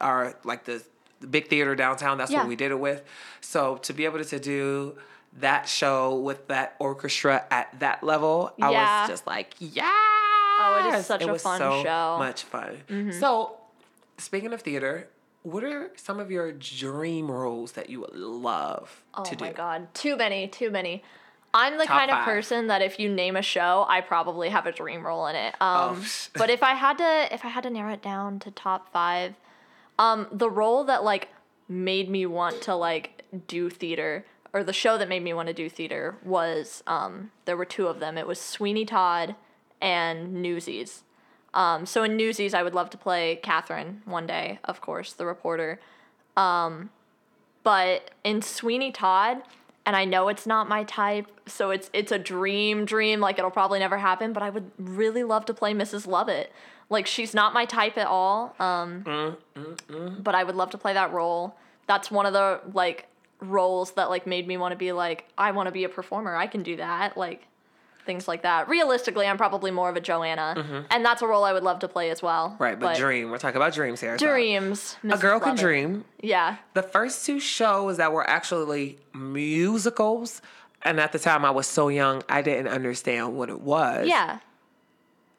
[0.01, 0.83] our like the,
[1.19, 2.17] the big theater downtown.
[2.17, 2.39] That's Yeah.
[2.39, 3.03] what we did it with.
[3.41, 4.97] So to be able to do
[5.39, 9.89] that show with that orchestra at that level, I was just like, yeah.
[10.59, 11.89] Oh, it is such it a fun so show.
[11.89, 12.19] Mm-hmm.
[12.19, 13.11] Much fun.
[13.19, 13.57] So,
[14.19, 15.07] speaking of theater,
[15.41, 19.43] what are some of your dream roles that you would love Oh to do?
[19.45, 19.93] Oh my god.
[19.95, 21.03] Too many, too many.
[21.53, 22.25] I'm the Top kind of five.
[22.25, 25.53] person that if you name a show, I probably have a dream role in it.
[25.61, 26.05] Um, Oh.
[26.35, 29.35] but if I had to if I had to narrow it down to top 5,
[29.99, 31.29] um the role that like
[31.69, 35.53] made me want to like do theater or the show that made me want to
[35.53, 38.17] do theater was um there were two of them.
[38.17, 39.35] It was Sweeney Todd
[39.81, 41.03] and Newsies.
[41.53, 45.25] Um, so in Newsies, I would love to play Catherine one day, of course, the
[45.27, 45.79] reporter.
[46.35, 46.89] Um,
[47.61, 49.43] but in Sweeney Todd,
[49.86, 53.19] and I know it's not my type, so it's it's a dream, dream.
[53.19, 54.34] Like it'll probably never happen.
[54.34, 56.07] But I would really love to play Mrs.
[56.07, 56.51] Lovett.
[56.89, 58.55] Like she's not my type at all.
[58.59, 59.03] Um,
[59.55, 61.55] Mm, but I would love to play that role.
[61.88, 63.07] That's one of the like
[63.41, 66.36] roles that like made me want to be like I want to be a performer.
[66.36, 67.17] I can do that.
[67.17, 67.47] Like
[68.05, 68.67] things like that.
[68.69, 71.87] Realistically, I'm probably more of a Joanna, and that's a role I would love to
[71.87, 72.49] play as well.
[72.51, 72.63] Mm-hmm.
[72.63, 73.29] Right, but, dream.
[73.31, 74.17] We're talking about dreams here.
[74.17, 74.97] so- Dreams.
[75.09, 76.05] A girl can dream.
[76.21, 76.57] Yeah.
[76.73, 80.41] The first two shows that were actually musicals,
[80.83, 84.07] and at the time I was so young, I didn't understand what it was.
[84.07, 84.39] Yeah.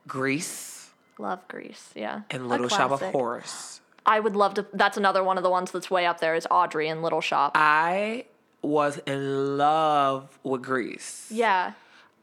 [0.06, 1.90] Grease Love Grease.
[1.94, 2.22] Yeah.
[2.30, 3.00] and Little Shop of.
[3.00, 3.80] Horrors.
[4.06, 4.66] I would love to.
[4.74, 6.34] That's another one of the ones that's way up there.
[6.34, 7.52] Is Audrey in Little Shop.
[7.54, 8.26] I
[8.60, 11.28] was in love with Grease.
[11.30, 11.72] yeah.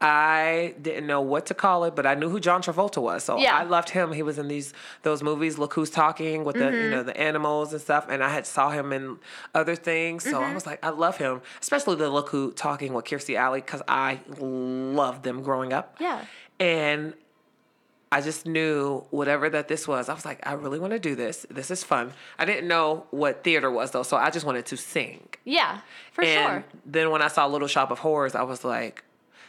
[0.04, 3.22] I didn't know what to call it, but I knew who John Travolta was.
[3.22, 3.56] So Yeah.
[3.56, 4.10] I loved him.
[4.12, 6.76] He was in these those movies, Look Who's Talking with the Mm-hmm.
[6.76, 8.06] you know the animals and stuff.
[8.08, 9.18] And I had saw him in
[9.54, 10.24] other things.
[10.24, 10.50] So Mm-hmm.
[10.50, 13.80] I was like, I love him, especially the Look Who Talking with Kirstie Alley because
[13.86, 15.96] I loved them growing up.
[16.00, 16.24] Yeah.
[16.58, 17.14] And
[18.10, 20.08] I just knew whatever that this was.
[20.08, 21.46] I was like, I really want to do this.
[21.48, 22.12] This is fun.
[22.38, 25.28] I didn't know what theater was though, so I just wanted to sing.
[25.44, 25.80] Yeah.
[26.12, 26.64] For and sure.
[26.84, 29.02] then when I saw Little Shop of Horrors, I was like,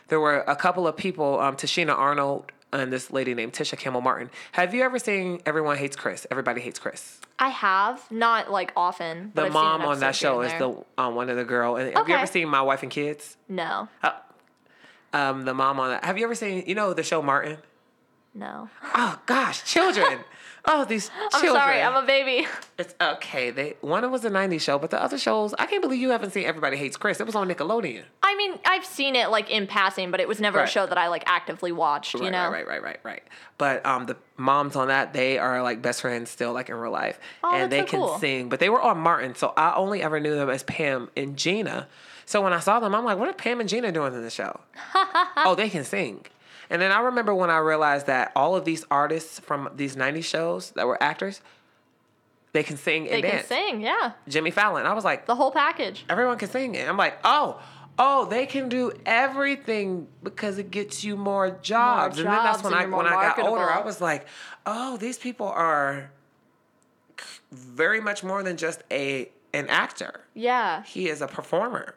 [0.09, 4.01] there were a couple of people, um, Tichina Arnold and this lady named Tisha Campbell
[4.01, 4.29] Martin.
[4.53, 6.25] Have you ever seen Everyone Hates Chris?
[6.31, 7.19] Everybody Hates Chris.
[7.37, 9.31] I have not like often.
[9.35, 11.75] The I've mom on that show is the um, one of the girl.
[11.75, 13.37] And have you ever seen My Wife and Kids?
[13.47, 13.87] no,
[15.13, 16.05] Um, the mom on that.
[16.05, 17.57] Have you ever seen you know the show Martin?
[18.33, 18.69] no.
[18.95, 20.19] Oh gosh, children.
[20.65, 21.81] oh, these I'm sorry.
[21.81, 22.47] I'm a baby.
[22.77, 23.51] It's okay.
[23.51, 26.31] They one was a '90s show, but the other shows, I can't believe you haven't
[26.31, 27.19] seen Everybody Hates Chris.
[27.19, 28.03] It was on Nickelodeon.
[28.23, 30.97] I mean, I've seen it like in passing, but it was never a show that
[30.97, 32.13] I like actively watched.
[32.15, 32.49] You know.
[32.49, 33.23] right, right, right, right, right.
[33.57, 36.91] But um, the moms on that they are like best friends still, like in real
[36.91, 38.17] life, Oh, and they so can cool.
[38.19, 38.49] sing.
[38.49, 41.87] But they were on Martin, so I only ever knew them as Pam and Gina.
[42.25, 44.29] So when I saw them, I'm like, what are Pam and Gina doing in the
[44.29, 44.59] show?
[45.37, 46.25] oh, they can sing.
[46.73, 50.25] And then I remember when I realized that all of these artists from these '90s
[50.25, 51.39] shows that were actors,
[52.51, 53.47] they can sing and They can dance.
[53.47, 53.79] sing.
[53.81, 54.13] Yeah.
[54.27, 54.87] Jimmy Fallon.
[54.87, 56.03] I was like, The whole package.
[56.09, 56.75] everyone can sing.
[56.75, 57.61] And I'm like, oh,
[57.99, 62.17] oh, they can do everything because it gets you more jobs.
[62.17, 64.25] and then that's jobs when I more when I got older, I was like,
[64.65, 66.09] oh, these people are
[67.51, 70.21] very much more than just a an actor.
[70.33, 70.81] Yeah.
[70.83, 71.93] He is a performer,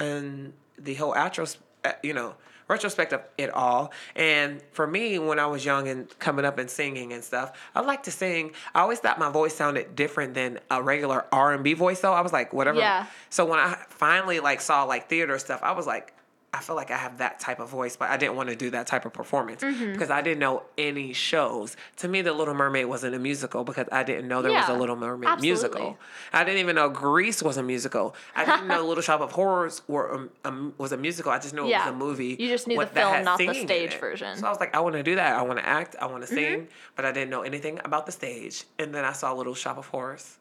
[0.00, 2.34] and the whole atros, uh, you know,
[2.68, 3.92] retrospect of it all.
[4.14, 7.80] And for me, when I was young and coming up and singing and stuff, I
[7.80, 8.52] like to sing.
[8.74, 12.00] I always thought my voice sounded different than a regular R and B voice.
[12.00, 12.78] Though I was like, whatever.
[12.78, 13.06] Yeah.
[13.30, 16.12] So when I finally like saw like theater stuff, I was like.
[16.56, 18.70] I feel like I have that type of voice, but I didn't want to do
[18.70, 19.92] that type of performance Mm-hmm.
[19.92, 21.76] because I didn't know any shows.
[21.96, 24.74] To me, The Little Mermaid wasn't a musical because I didn't know there was a
[24.74, 25.48] Little Mermaid absolutely.
[25.50, 25.98] musical.
[26.32, 28.14] I didn't even know Grease was a musical.
[28.34, 31.30] I didn't know Little Shop of Horrors were um, um, was a musical.
[31.32, 32.36] I just knew it was a movie.
[32.38, 34.28] You just knew the film, not the stage version.
[34.28, 34.40] Mm-hmm.
[34.40, 35.36] So I was like, I want to do that.
[35.36, 35.96] I want to act.
[36.00, 38.64] I want to sing, but I didn't know anything about the stage.
[38.78, 40.38] And then I saw Little Shop of Horrors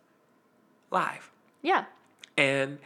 [0.92, 1.30] live
[1.62, 1.86] Yeah.
[2.38, 2.78] and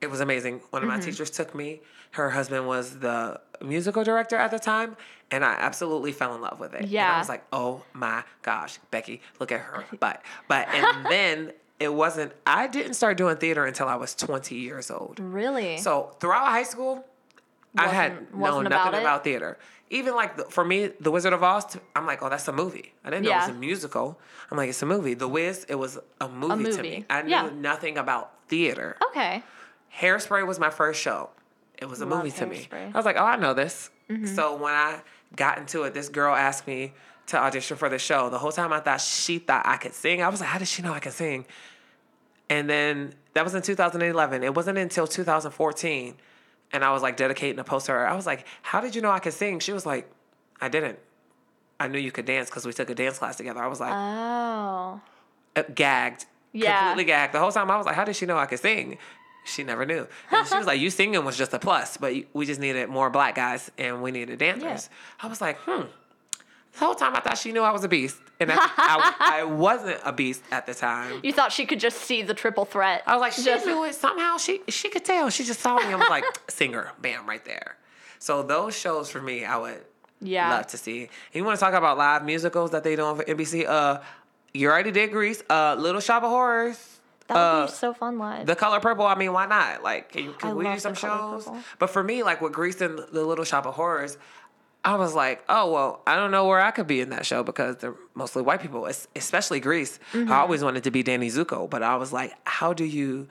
[0.00, 0.60] it was amazing.
[0.70, 1.04] One of my Mm-hmm.
[1.06, 1.80] teachers took me.
[2.14, 4.96] Her husband was the musical director at the time,
[5.30, 6.82] and I absolutely fell in love with it.
[6.84, 10.22] And I was like, oh my gosh, Becky, look at her butt.
[10.48, 12.32] But and then it wasn't.
[12.46, 15.18] I didn't start doing theater until I was 20 years old.
[15.20, 15.76] Really?
[15.78, 17.04] So throughout high school,
[17.76, 19.58] I had Wasn't- known wasn't nothing about about theater.
[19.90, 22.94] Even like the, for me, The Wizard of Oz, I'm like, oh, that's a movie.
[23.04, 24.18] I didn't know it was a musical.
[24.50, 25.14] I'm like, it's a movie.
[25.14, 26.82] The Wiz, it was a movie, to movie.
[26.82, 27.04] me.
[27.10, 27.50] I knew Yeah.
[27.54, 28.96] nothing about theater.
[29.10, 29.42] okay.
[30.00, 31.30] Hairspray was my first show.
[31.78, 32.56] It was a Love movie to me.
[32.58, 32.68] Hairspray.
[32.86, 32.96] Mm-hmm.
[32.96, 33.90] I was like, oh, I know this.
[34.34, 35.00] So when I
[35.34, 36.92] got into it, this girl asked me
[37.28, 38.28] to audition for the show.
[38.28, 40.22] The whole time I thought she thought I could sing.
[40.22, 41.46] I was like, how did she know I could sing?
[42.50, 44.42] And then that was in 2011.
[44.44, 46.14] It wasn't until 2014.
[46.72, 48.06] And I was like dedicating a post to her.
[48.06, 49.58] I was like, how did you know I could sing?
[49.60, 50.10] She was like,
[50.60, 50.98] I didn't.
[51.80, 53.62] I knew you could dance because we took a dance class together.
[53.62, 55.00] I was like, Oh.
[55.56, 56.26] uh, gagged.
[56.52, 56.80] Yeah.
[56.88, 57.32] Completely gagged.
[57.34, 58.98] The whole time I was like, how did she know I could sing?
[59.44, 60.06] She never knew.
[60.30, 63.10] And she was like, you singing was just a plus, but we just needed more
[63.10, 64.88] black guys and we needed dancers.
[65.20, 65.82] I was like, hmm.
[66.72, 68.16] The whole time I thought she knew I was a beast.
[68.40, 71.20] And I, I, I wasn't a beast at the time.
[71.22, 73.02] You thought she could just see the triple threat.
[73.06, 74.38] I was like, she Just- knew it somehow.
[74.38, 75.30] She she could tell.
[75.30, 75.84] She just saw me.
[75.84, 77.76] I was like, singer, bam, right there.
[78.18, 79.84] So those shows for me, I would
[80.20, 80.50] Yeah.
[80.50, 81.02] love to see.
[81.02, 83.66] And you want to talk about live musicals that they do on NBC?
[83.68, 84.00] Uh,
[84.52, 85.42] you already did Grease.
[85.48, 86.93] Uh, Little Shop of Horrors.
[87.28, 88.46] That would uh, be so fun live.
[88.46, 89.06] The Color Purple.
[89.06, 89.82] I mean, why not?
[89.82, 91.44] Like, can, can we do some shows?
[91.44, 91.62] Purple.
[91.78, 94.18] But for me, like with Grease and the Little Shop of Horrors,
[94.84, 97.42] I was like, oh well, I don't know where I could be in that show
[97.42, 99.98] because they're mostly white people, especially Grease.
[100.12, 100.30] Mm-hmm.
[100.30, 103.26] I always wanted to be Danny Zuko, but I was like, how do you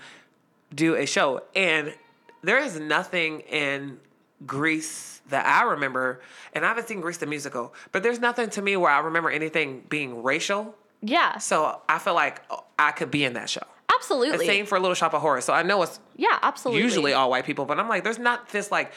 [0.74, 1.42] do a show?
[1.56, 1.94] And
[2.42, 4.00] there is nothing in
[4.48, 6.22] Grease that I remember,
[6.54, 9.30] and I haven't seen Grease the musical, but there's nothing to me where I remember
[9.30, 10.76] anything being racial.
[11.02, 11.38] yeah.
[11.38, 12.42] So I feel like
[12.80, 13.62] I could be in that show.
[13.96, 14.46] Absolutely.
[14.46, 15.46] The same for Little Shop of Horrors.
[15.46, 16.82] So I know it's yeah, absolutely.
[16.82, 18.92] usually all white people, but I'm like, there's not this like,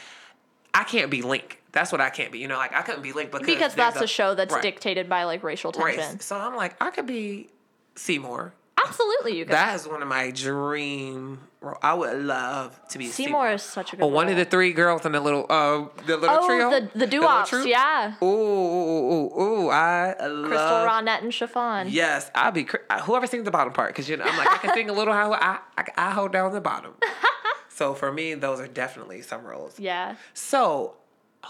[0.73, 1.61] I can't be Link.
[1.71, 2.39] That's what I can't be.
[2.39, 5.09] You know, like I couldn't be Link because because that's a, show that's right, dictated
[5.09, 6.13] by like racial tension.
[6.13, 6.25] race.
[6.25, 7.49] So I'm like, I could be
[7.95, 8.53] Seymour.
[8.87, 9.53] Absolutely, you could.
[9.53, 11.39] That is one of my dream.
[11.81, 14.05] I would love to be Seymour is such a good.
[14.05, 16.69] Or one of the three girls in the little uh the little Oh, trio.
[16.69, 18.13] the the little doo-wops, yeah.
[18.21, 18.29] Ooh, ooh,
[19.35, 20.45] ooh, ooh, I love.
[20.49, 21.87] Crystal Ronnette and Chiffon.
[21.89, 22.67] Yes, I'll be
[23.03, 25.13] whoever sings the bottom part because you know I'm like I can sing a little
[25.13, 25.27] high.
[25.29, 26.93] I, I I hold down the bottom.
[27.69, 29.79] so for me, those are definitely some roles.
[29.79, 30.15] Yeah.
[30.33, 30.95] So,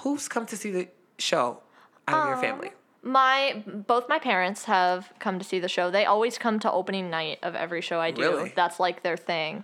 [0.04, 0.88] who's come to see the
[1.20, 1.62] show
[2.08, 2.72] out of your family?
[3.04, 5.90] My both my parents have come to see the show.
[5.90, 8.22] They always come to opening night of every show I do.
[8.22, 8.54] Really?
[8.56, 9.64] That's like their thing.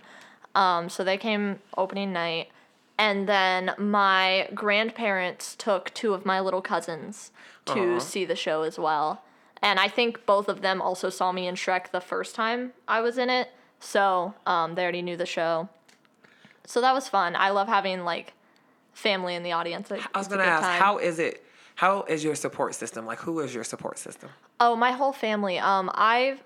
[0.54, 2.48] Um, so they came opening night,
[2.96, 7.32] and then my grandparents took two of my little cousins
[7.66, 9.22] to see the show as well.
[9.62, 13.00] And I think both of them also saw me in Shrek the first time I
[13.00, 13.48] was in it.
[13.80, 15.68] So um, they already knew the show.
[16.66, 17.34] So that was fun.
[17.34, 18.34] I love having like
[18.92, 19.90] family in the audience.
[19.90, 20.80] I was gonna ask, time.
[20.80, 21.44] how is it?
[21.76, 23.06] How is your support system?
[23.06, 24.30] Like, who is your support system?
[24.60, 25.58] Oh, my whole family.
[25.58, 26.42] Um, I've,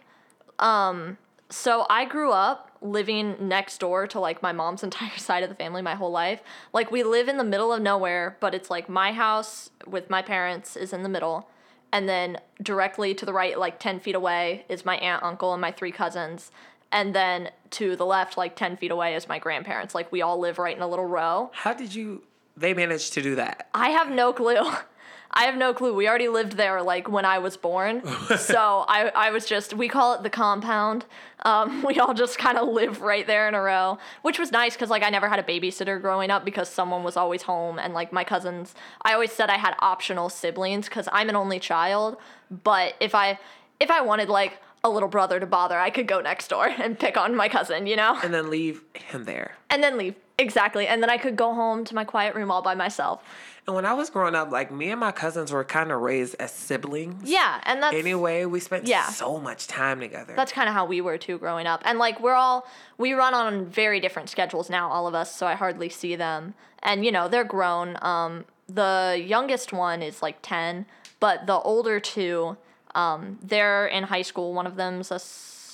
[0.58, 1.18] um,
[1.50, 5.54] so I grew up living next door to like my mom's entire side of the
[5.54, 6.40] family my whole life.
[6.72, 10.22] Like we live in the middle of nowhere, but it's like my house with my
[10.22, 11.48] parents is in the middle,
[11.92, 15.60] and then directly to the right, like ten feet away, is my aunt, uncle, and
[15.60, 16.50] my three cousins.
[16.90, 19.94] And then to the left, like ten feet away, is my grandparents.
[19.94, 21.50] Like we all live right in a little row.
[21.52, 22.22] How did you?
[22.56, 23.68] They managed to do that.
[23.72, 24.70] I have no clue.
[25.30, 25.94] I have no clue.
[25.94, 28.02] We already lived there like when I was born.
[28.38, 31.04] so I, I was just, we call it the compound.
[31.44, 34.74] Um, we all just kind of live right there in a row, which was nice
[34.74, 37.78] because like I never had a babysitter growing up because someone was always home.
[37.78, 41.60] And like my cousins, I always said I had optional siblings because I'm an only
[41.60, 42.16] child.
[42.50, 43.38] But if I,
[43.78, 46.66] if I wanted like a a little brother to bother, I could go next door
[46.78, 48.18] and pick on my cousin, you know?
[48.22, 49.56] And then leave him there.
[49.70, 50.14] And then leave.
[50.38, 50.86] Exactly.
[50.86, 53.22] And then I could go home to my quiet room all by myself.
[53.66, 56.36] And when I was growing up, like me and my cousins were kind of raised
[56.38, 57.28] as siblings.
[57.28, 59.08] Yeah, and that's Anyway, we spent Yeah.
[59.08, 60.34] so much time together.
[60.36, 61.82] that's kind of how we were too growing up.
[61.84, 62.66] And like we're all
[62.96, 66.54] we run on very different schedules now, all of us, so I hardly see them.
[66.82, 67.98] And you know, they're grown.
[68.00, 70.86] Um the youngest one is like 10,
[71.20, 72.56] but the older two
[72.94, 74.54] um they're in high school.
[74.54, 75.18] One of them's a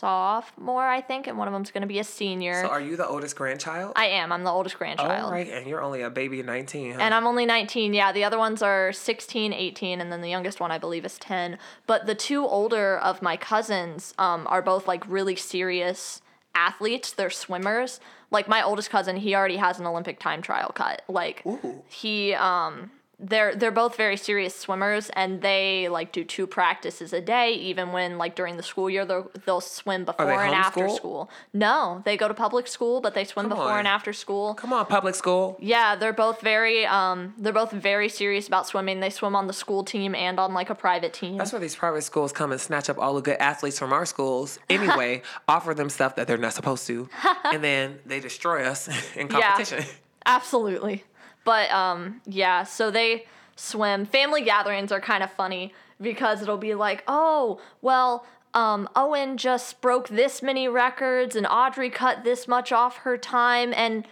[0.04, 2.60] sophomore, I think, and one of them's going to be a senior.
[2.60, 3.94] so are you the oldest grandchild?
[3.96, 4.32] I am.
[4.32, 5.30] I'm the oldest grandchild.
[5.30, 5.48] Oh, right.
[5.48, 6.98] And you're only a baby 19, huh?
[7.00, 7.94] And I'm only 19.
[7.94, 11.16] Yeah, the other ones are 16, 18, and then the youngest one I believe is
[11.20, 11.56] 10.
[11.86, 16.20] But the two older of my cousins um, are both like really serious
[16.54, 17.12] athletes.
[17.12, 17.98] They're swimmers.
[18.30, 21.00] Like my oldest cousin, he already has an Olympic time trial cut.
[21.08, 21.82] Like Ooh.
[21.88, 22.90] he um
[23.20, 27.92] they're they're both very serious swimmers and they like do two practices a day even
[27.92, 30.96] when like during the school year they'll, they'll swim before and after homeschooled?
[30.96, 33.78] school no they go to public school but they swim Come before on.
[33.80, 35.56] and after school Come on, public school.
[35.60, 39.00] yeah, they're both very um they're both very serious about swimming.
[39.00, 41.36] They swim on the school team and on like a private team.
[41.38, 44.06] That's where these private schools come and snatch up all the good athletes from our
[44.06, 44.58] schools.
[44.70, 47.08] Anyway, offer them stuff that they're not supposed to,
[47.44, 49.84] and then they destroy us in competition.
[50.26, 51.04] Absolutely.
[51.44, 53.26] But um yeah, so they
[53.56, 54.06] swim.
[54.06, 59.80] Family gatherings are kind of funny because it'll be like, "Oh, well, um Owen just
[59.80, 64.06] broke this many records and Audrey cut this much off her time and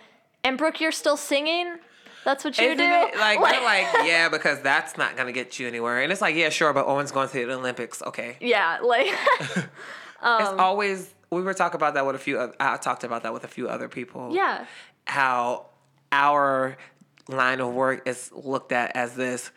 [0.45, 1.77] and Brooke, you're still singing?"
[2.25, 2.85] That's what you Isn't do.
[2.85, 3.17] it?
[3.19, 6.03] Like, they're like, yeah, because that's not gonna get you anywhere.
[6.03, 8.01] And it's like, yeah, sure, but Owen's going to the Olympics.
[8.01, 8.37] Okay.
[8.41, 9.09] yeah, like
[9.41, 9.69] it's
[10.23, 12.53] always we were talking about that with a few.
[12.61, 14.31] I talked about that with a few other people.
[14.35, 14.67] yeah.
[15.07, 15.67] How
[16.13, 16.77] our
[17.29, 19.51] line of work is looked at as this.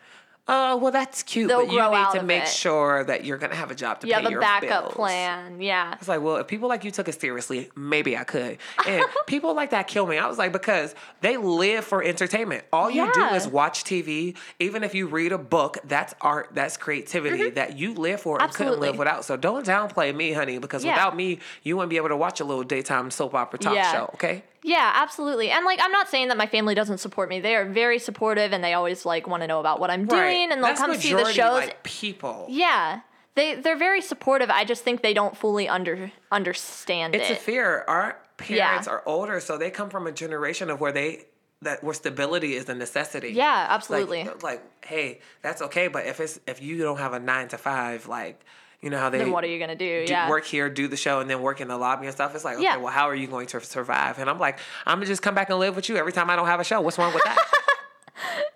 [0.48, 2.48] Oh, well, that's cute, They'll but you need to make it.
[2.48, 4.94] sure that you're gonna have a job to You pay have a your backup bills.
[4.94, 5.60] plan.
[5.60, 5.94] Yeah.
[5.98, 8.58] It's like, well, if people like you took it seriously, maybe I could.
[8.86, 10.18] And people like that kill me.
[10.18, 12.62] I was like, because they live for entertainment.
[12.72, 14.36] All you do is watch TV.
[14.60, 18.52] Even if you read a book, that's art, that's creativity that you live for and
[18.52, 18.82] couldn't Mm-hmm.
[18.82, 19.24] Live without.
[19.24, 20.92] So don't downplay me, honey, because Yeah.
[20.92, 23.90] without me, you wouldn't be able to watch a little daytime soap opera talk Yeah.
[23.90, 24.44] show, okay?
[24.66, 25.50] Yeah, absolutely.
[25.50, 27.38] And like I'm not saying that my family doesn't support me.
[27.38, 30.50] They are very supportive and they always like want to know about what I'm doing
[30.50, 31.60] and they'll That's come see the shows.
[31.60, 32.46] Like, people.
[32.48, 33.00] yeah.
[33.36, 34.50] They they're very supportive.
[34.50, 37.84] I just think they don't fully under understand It's a fear.
[37.86, 38.92] Our parents Yeah.
[38.92, 41.26] are older, so they come from a generation of where they
[41.62, 43.30] that where stability is a necessity.
[43.30, 44.24] Yeah, absolutely.
[44.24, 47.58] Like, like, hey, that's okay, but if it's if you don't have a nine to
[47.58, 48.44] five, like,
[48.80, 50.06] you know how they then what are you gonna do?
[50.06, 50.28] do- yeah.
[50.28, 52.34] work here, do the show, and then work in the lobby and stuff.
[52.34, 52.76] It's like, okay, Yeah.
[52.76, 54.18] well, how are you going to survive?
[54.18, 56.36] And I'm like, I'm gonna just come back and live with you every time I
[56.36, 56.80] don't have a show.
[56.80, 57.38] What's wrong with that?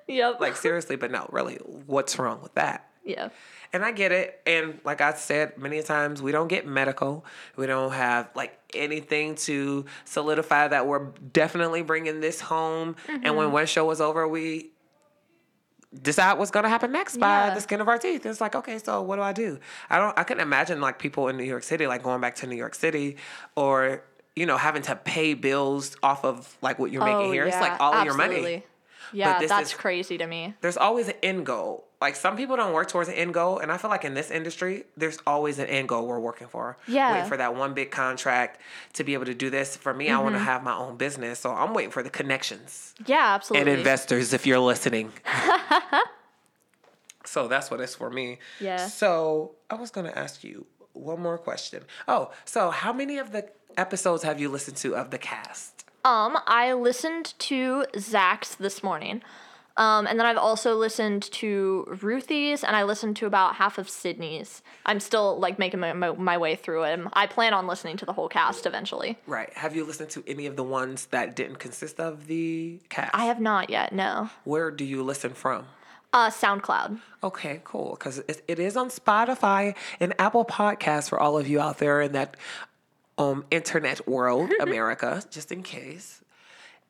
[0.07, 0.41] Yep.
[0.41, 1.57] like seriously, but no, really,
[1.87, 2.89] what's wrong with that?
[3.05, 3.29] yeah.
[3.73, 4.41] And I get it.
[4.49, 7.25] And like I said many times, we don't get medical.
[7.55, 12.97] We don't have like anything to solidify that we're definitely bringing this home.
[13.07, 13.37] And Mm-hmm.
[13.37, 14.73] when one show was over, we
[16.03, 17.55] decide what's going to happen next by Yeah.
[17.55, 18.24] the skin of our teeth.
[18.24, 19.59] It's like, okay, so what do I do?
[19.88, 22.47] I don't, I couldn't imagine like people in New York City, like going back to
[22.47, 23.16] New York City
[23.57, 24.03] or,
[24.36, 27.45] you know, having to pay bills off of like what you're making Oh, here.
[27.45, 28.66] It's like all of your money absolutely.
[29.12, 30.55] Yeah, that's is- crazy to me.
[30.61, 31.86] there's always an end goal.
[32.01, 34.31] Like some people don't work towards an end goal, and I feel like in this
[34.31, 36.79] industry, there's always an end goal we're working for.
[36.89, 37.13] Yeah.
[37.13, 38.59] waiting for that one big contract
[38.95, 39.77] to be able to do this.
[39.77, 40.47] For me, I want to Mm-hmm.
[40.47, 43.71] have my own business, so I'm waiting for the connections Yeah, absolutely.
[43.71, 44.33] and investors.
[44.33, 45.13] If you're listening,
[47.25, 48.39] so that's what it's for me.
[48.61, 48.87] Yeah.
[48.87, 51.83] So I was gonna ask you one more question.
[52.09, 55.85] Oh, so how many of the episodes have you listened to of the cast?
[56.05, 59.23] Um, I listened to Zach's this morning.
[59.81, 63.89] Um, and then I've also listened to Ruthie's and I listened to about half of
[63.89, 64.62] Sydney's.
[64.85, 67.01] I'm still like making my, my, my way through it.
[67.14, 69.16] I plan on listening to the whole cast eventually.
[69.26, 69.51] Right.
[69.55, 73.14] Have you listened to any of the ones that didn't consist of the cast?
[73.14, 74.28] I have not yet, no.
[74.45, 75.64] Where do you listen from?
[76.12, 77.01] Uh, SoundCloud.
[77.24, 77.93] Okay, cool.
[77.99, 82.03] Because it, it is on Spotify and Apple Podcasts for all of you out there
[82.03, 82.37] in that
[83.16, 86.22] um internet world, America, just in case.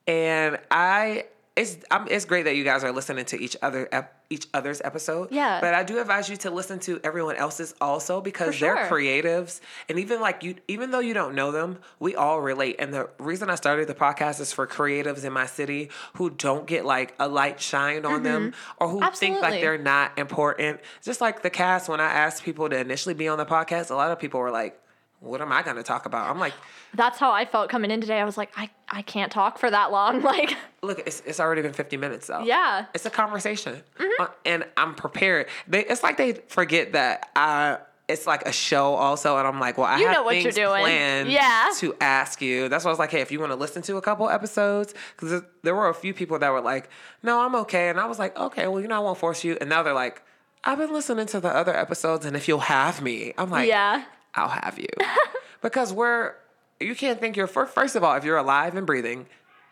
[0.09, 1.27] And I,
[1.61, 4.81] it's um, it's great that you guys are listening to each other ep- each other's
[4.83, 5.31] episode.
[5.31, 5.61] Yeah.
[5.61, 9.99] But I do advise you to listen to everyone else's also because they're creatives, and
[9.99, 12.77] even like you, even though you don't know them, we all relate.
[12.79, 16.67] And the reason I started the podcast is for creatives in my city who don't
[16.67, 20.81] get like a light shined on them or who think like they're not important.
[21.03, 23.95] Just like the cast, when I asked people to initially be on the podcast, a
[23.95, 24.81] lot of people were like,
[25.21, 26.55] "What am I going to talk about?" I'm like,
[26.95, 28.19] That's how I felt coming in today.
[28.21, 30.23] I was like, I, I can't talk for that long.
[30.31, 32.87] Like, "Look, it's, it's already been 50 minutes though." yeah.
[32.95, 33.83] It's a conversation,
[34.19, 35.47] Uh, and I'm prepared.
[35.69, 39.79] They, it's like they forget that I it's like a show also, and I'm like,
[39.79, 40.81] well, I You have know what you're things doing.
[40.83, 41.69] planned Yeah.
[41.77, 42.69] to ask you.
[42.69, 44.95] That's why I was like, hey, if you want to listen to a couple episodes,
[45.15, 46.91] because there were a few people that were like,
[47.23, 49.57] no, I'm okay, and I was like, okay, well, you know, I won't force you,
[49.61, 50.23] and now they're like,
[50.65, 54.03] I've been listening to the other episodes, and if you'll have me, I'm like, yeah.
[54.35, 54.89] I'll have you.
[55.63, 56.35] because we're,
[56.79, 59.27] you can't think you're, fir- first of all, if you're alive and breathing,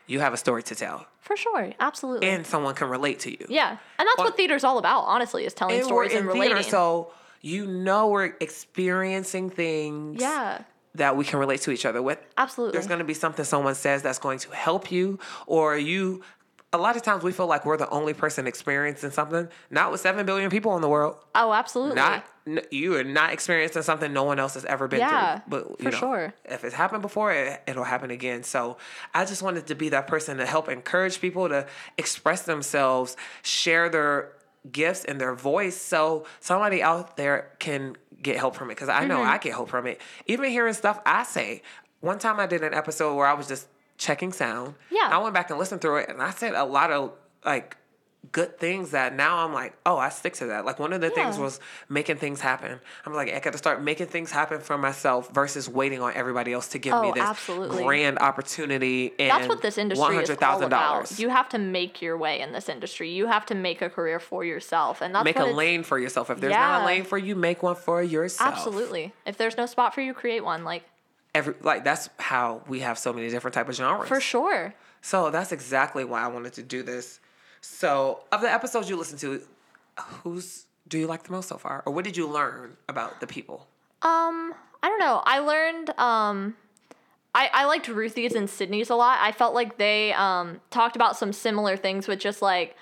[0.07, 1.73] you have a story to tell, For sure.
[1.79, 2.29] Absolutely.
[2.29, 3.45] and someone can relate to you.
[3.49, 3.71] yeah.
[3.99, 6.71] And that's what theater's all about, honestly, is telling And stories and in theater, relating.
[6.71, 10.63] so you know we're experiencing things yeah.
[10.95, 12.19] that we can relate to each other with.
[12.37, 12.73] Absolutely.
[12.73, 16.23] There's going to be something someone says that's going to help you, or you.
[16.73, 19.49] A lot of times we feel like we're the only person experiencing something.
[19.71, 21.17] Not with seven billion people in the world.
[21.35, 21.95] oh, absolutely.
[21.97, 22.25] Not
[22.71, 25.43] you are not experiencing something no one else has ever been Yeah, through.
[25.49, 26.35] But you for know, sure.
[26.47, 28.43] if it's happened before, it, it'll happen again.
[28.43, 28.79] So
[29.15, 31.67] I just wanted to be that person to help encourage people to
[31.99, 34.33] express themselves, share their
[34.71, 38.75] gifts and their voice, so somebody out there can get help from it.
[38.77, 39.31] Because I know Mm-hmm.
[39.31, 40.01] I get help from it.
[40.27, 41.63] Even hearing stuff I say.
[42.01, 43.67] One time I did an episode where I was just
[43.99, 44.75] checking sound.
[44.91, 45.09] Yeah.
[45.13, 47.13] I went back and listened through it, and I said a lot of
[47.45, 47.77] like
[48.33, 50.65] good things that now I'm like, oh, I stick to that.
[50.67, 52.79] Like one of the things was making things happen.
[53.07, 56.53] I'm like, I got to start making things happen for myself versus waiting on everybody
[56.53, 57.85] else to give me Oh, this absolutely.
[57.85, 59.13] grand opportunity.
[59.19, 60.63] And That's what this industry is all $100,000.
[60.67, 61.19] about.
[61.19, 63.11] You have to make your way in this industry.
[63.11, 66.29] You have to make a career for yourself, and that's make a lane for yourself.
[66.29, 68.53] If there's not a lane for you, make one for yourself.
[68.53, 69.13] Absolutely.
[69.27, 70.65] If there's no spot for you, create one.
[70.65, 70.83] Like
[71.39, 74.09] Every like that's how we have so many different type of genres.
[74.09, 74.75] for sure.
[75.03, 77.21] So that's exactly why I wanted to do this.
[77.61, 79.41] So of the episodes you listen to,
[80.23, 83.27] who's do you like the most so far, or what did you learn about the
[83.29, 83.69] people?
[84.03, 85.23] Um, I don't know.
[85.25, 86.57] I learned um
[87.35, 89.19] I, I liked Ruthie's and Sydney's a lot.
[89.21, 92.75] I felt like they um talked about some similar things with just like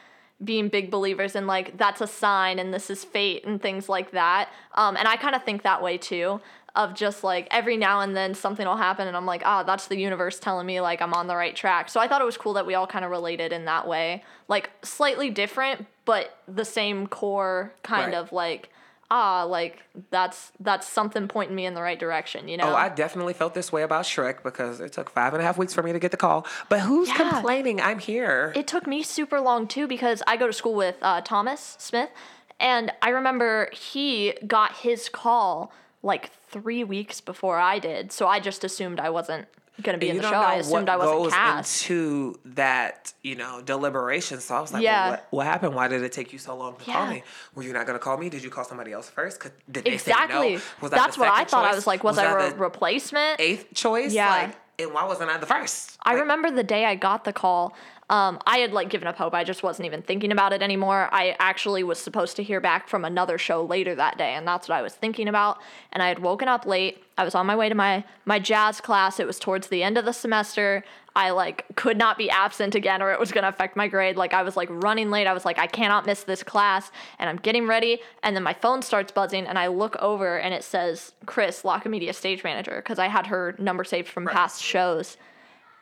[0.43, 4.13] being big believers and like that's a sign and this is fate and things like
[4.13, 4.49] that.
[4.75, 6.41] Um and I kind of think that way too
[6.77, 9.87] of just like every now and then something will happen and I'm like, "Ah, that's
[9.89, 12.37] the universe telling me like I'm on the right track." So I thought it was
[12.37, 14.23] cool that we all kind of related in that way.
[14.49, 18.15] Like slightly different, but the same core kind Right.
[18.15, 18.71] of like
[19.09, 22.73] ah, like that's that's something pointing me in the right direction, you know?
[22.73, 25.57] Oh, I definitely felt this way about Shrek because it took five and a half
[25.57, 26.45] weeks for me to get the call.
[26.69, 27.15] But who's Yeah.
[27.35, 27.81] complaining?
[27.81, 28.53] I'm here.
[28.57, 32.11] it took me super long too because I go to school with uh, Thomas Smith,
[32.59, 35.71] and I remember he got his call
[36.07, 39.47] like three weeks before I did, so I just assumed I wasn't
[39.83, 40.37] gonna be in you the show.
[40.37, 41.83] I assumed I wasn't goes cast.
[41.83, 44.41] into that, you know, deliberation.
[44.41, 45.03] So I was like, Yeah.
[45.03, 45.75] well, what, what happened?
[45.75, 47.23] Why did it take you so long to call me?
[47.55, 48.31] Were you not going to call me?
[48.31, 49.39] Did you call somebody else first?
[49.71, 50.35] Did they Exactly.
[50.35, 50.61] say no?
[50.81, 51.65] Was that That's what I thought.
[51.67, 51.77] I choice?
[51.77, 53.39] was like, was, that I a the replacement?
[53.39, 54.15] eighth choice?
[54.15, 54.31] Yeah.
[54.31, 55.99] Like, and why wasn't I the first?
[56.03, 57.75] I Like, remember the day I got the call.
[58.09, 59.35] Um, I had like given up hope.
[59.35, 61.09] I just wasn't even thinking about it anymore.
[61.11, 64.69] I actually was supposed to hear back from another show later that day, and that's
[64.69, 65.59] what I was thinking about.
[65.93, 67.03] And I had woken up late.
[67.19, 69.19] I was on my way to my my jazz class.
[69.19, 70.85] It was towards the end of the semester.
[71.17, 74.17] I like could not be absent again, or it was gonna affect my grade.
[74.17, 75.27] Like I was like running late.
[75.27, 77.99] I was like, I cannot miss this class, and I'm getting ready.
[78.23, 81.81] And then my phone starts buzzing, and I look over, and it says Chris, La
[81.81, 85.17] Comedia stage manager, because I had her number saved from past shows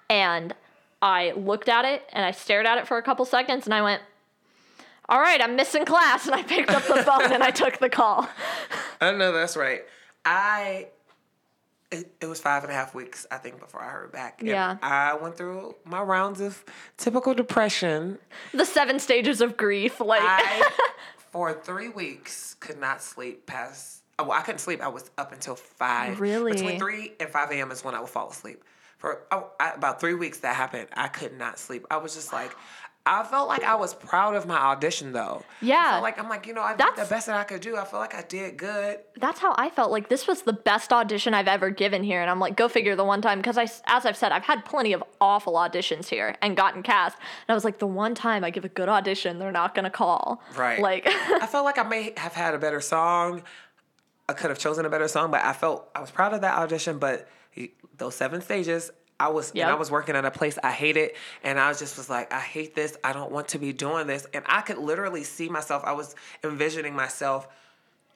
[0.08, 0.54] and
[1.04, 3.82] I looked at it and I stared at it for a couple seconds and I
[3.82, 4.00] went,
[5.06, 7.90] "All right, I'm missing class." And I picked up the phone and I took the
[7.90, 8.26] call.
[9.02, 9.82] Oh, I know that's right.
[10.24, 10.88] I
[11.90, 14.40] it, it was five and a half weeks, I think, before I heard back.
[14.40, 14.78] And Yeah.
[14.82, 16.64] I went through my rounds of
[16.96, 18.18] typical depression.
[18.52, 20.70] The seven stages of grief, like I
[21.32, 24.80] for three weeks could not sleep past oh, well, I couldn't sleep.
[24.80, 26.18] I was up until five.
[26.18, 26.52] Really?
[26.52, 28.64] Between three and five AM is when I would fall asleep.
[29.04, 31.86] For oh, I, about three weeks that happened, I could not sleep.
[31.90, 32.56] I was just like
[33.04, 35.42] I felt like I was proud of my audition though.
[35.60, 35.90] I Yeah.
[35.90, 37.76] felt like I'm like, you know, I did the best that I could do.
[37.76, 39.00] I feel like I did good.
[39.20, 39.90] that's how I felt.
[39.90, 42.96] Like this was the best audition I've ever given here, and I'm like, go figure.
[42.96, 46.34] The one time, because I, as I've said, I've had plenty of awful auditions here
[46.40, 49.38] and gotten cast, and I was like, the one time I give a good audition,
[49.38, 50.40] they're not gonna call.
[50.56, 50.80] Right.
[50.80, 53.42] Like, I felt like I may have had a better song.
[54.30, 56.54] I could have chosen a better song, but I felt I was proud of that
[56.56, 56.96] audition.
[56.98, 57.28] But
[57.98, 58.90] those seven stages,
[59.20, 61.96] I was and I was working at a place I hated, and I was just
[61.96, 62.96] was like, I hate this.
[63.04, 65.82] I don't want to be doing this, and I could literally see myself.
[65.84, 67.46] I was envisioning myself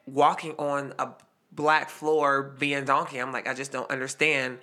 [0.06, 1.08] walking on a
[1.52, 3.18] black floor being donkey.
[3.18, 4.58] I'm like, I just don't understand.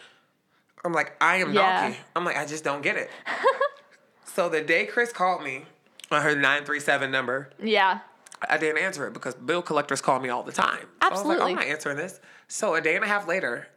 [0.84, 1.82] I'm like, I am Yeah.
[1.82, 2.00] donkey.
[2.16, 3.10] I'm like, I just don't get it.
[4.26, 5.66] so the day Chris called me
[6.12, 7.50] on her nine three seven number.
[7.62, 8.00] yeah,
[8.48, 10.82] I didn't answer it because bill collectors call me all the time.
[10.82, 11.52] So I was like, Absolutely.
[11.52, 12.20] I'm not answering this.
[12.48, 13.68] So a day and a half later,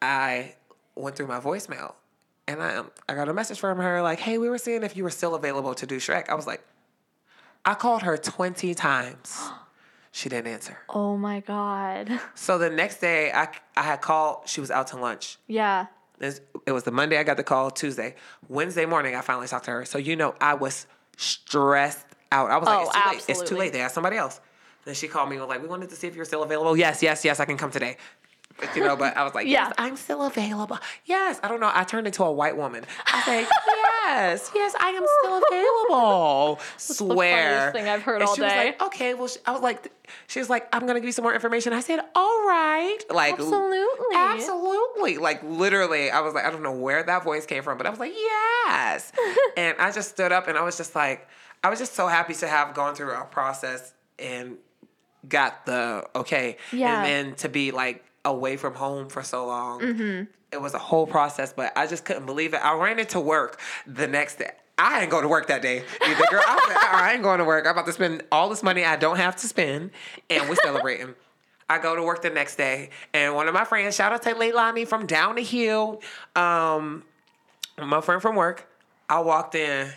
[0.00, 0.54] I
[0.94, 1.94] went through my voicemail
[2.46, 5.04] and I, I got a message from her like, hey, we were seeing if you
[5.04, 6.28] were still available to do Shrek.
[6.28, 6.62] I was like,
[7.64, 9.38] I called her 20 times.
[10.10, 10.78] She didn't answer.
[10.88, 12.10] Oh my god.
[12.34, 14.48] So the next day, I, I had called.
[14.48, 15.36] She was out to lunch.
[15.46, 15.86] Yeah.
[16.18, 18.16] It was the Monday I got the call, Tuesday.
[18.48, 19.84] Wednesday morning, I finally talked to her.
[19.84, 20.86] So, you know, I was
[21.18, 22.50] stressed out.
[22.50, 23.24] I was like, Oh, it's too late.
[23.28, 23.72] It's too late.
[23.74, 24.40] They asked somebody else.
[24.84, 26.76] Then she called me and was like, we wanted to see if you're still available.
[26.76, 27.98] Yes, yes, yes, I can come today.
[28.74, 29.64] You know, but I was like, Yeah.
[29.66, 30.78] yes, I'm still available.
[31.04, 31.38] Yes.
[31.42, 31.70] I don't know.
[31.72, 32.84] I turned into a white woman.
[33.06, 33.48] I was like,
[34.06, 36.60] yes, yes, I am still available.
[36.76, 37.70] Swear.
[37.70, 38.64] funniest thing I've heard And all she was day.
[38.66, 39.92] like, okay, well, she, I was like,
[40.26, 41.72] she was like, I'm going to give you some more information.
[41.72, 42.98] I said, all right.
[43.10, 44.16] Like, Absolutely.
[44.16, 45.18] Absolutely.
[45.18, 47.90] Like literally, I was like, I don't know where that voice came from, but I
[47.90, 49.12] was like, yes.
[49.56, 51.28] and I just stood up and I was just like,
[51.62, 54.56] I was just so happy to have gone through a process and
[55.28, 56.56] got the okay.
[56.72, 57.04] Yeah.
[57.04, 59.80] And then to be like away from home for so long.
[59.80, 60.24] Mm-hmm.
[60.52, 62.64] It was a whole process, but I just couldn't believe it.
[62.64, 64.50] I ran into work the next day.
[64.78, 66.42] I ain't going to work that day either, girl.
[66.46, 67.66] I, was like, "Uh-uh, I ain't going to work.
[67.66, 69.90] I'm about to spend all this money I don't have to spend,
[70.30, 71.14] and we're celebrating.
[71.68, 74.34] I go to work the next day, and one of my friends, shout out to
[74.34, 76.00] Leilani from down the hill,
[76.36, 77.02] um,
[77.76, 78.66] my friend from work,
[79.08, 79.90] I walked in,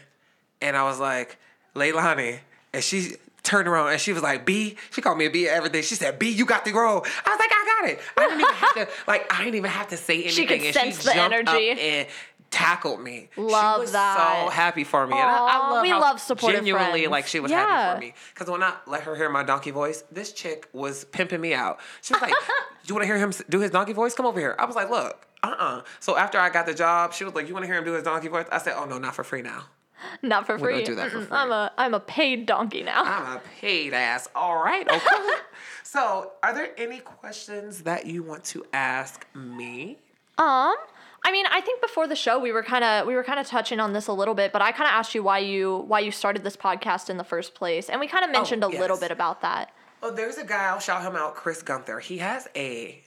[0.62, 1.38] and I was like,
[1.76, 2.40] Leilani,
[2.74, 5.56] and she turned around and she was like, B, she called me a B at
[5.56, 5.84] everything.
[5.84, 6.98] She said, B, you got the grow.
[6.98, 8.00] I was like, I got it.
[8.18, 10.32] I didn't even have to, like, I didn't even have to say anything.
[10.32, 11.70] She could and sense she the energy.
[11.72, 12.08] and
[12.50, 13.30] tackled me.
[13.38, 14.44] Love she was that.
[14.44, 15.14] so happy for me.
[15.14, 17.12] and I, I love we love supportive genuinely friends.
[17.12, 17.66] like she was Yeah.
[17.66, 18.14] happy for me.
[18.34, 21.80] Because when I let her hear my donkey voice, this chick was pimping me out.
[22.02, 22.34] She was like,
[22.84, 24.14] Do "You want to hear him do his donkey voice?
[24.16, 27.14] Come over here." I was like, "Look, uh, uh So after I got the job,
[27.14, 28.84] she was like, "You want to hear him do his donkey voice?" I said, "Oh
[28.86, 29.66] no, not for free now.
[30.22, 30.74] Not for We free.
[30.78, 31.28] don't do that for free.
[31.38, 33.04] I'm a I'm a paid donkey now.
[33.04, 34.28] I'm a paid ass.
[34.36, 35.16] All right, okay."
[35.84, 39.98] so, are there any questions that you want to ask me?
[40.38, 40.76] Um,
[41.24, 43.46] I mean, I think before the show we were kind of we were kind of
[43.48, 46.00] touching on this a little bit, but I kind of asked you why you why
[46.00, 48.98] you started this podcast in the first place, and we kind of mentioned a little
[48.98, 49.72] Oh, bit about that.
[50.04, 50.66] Oh, there's a guy.
[50.70, 52.00] I'll shout him out, Chris Gunther.
[52.00, 53.02] He has a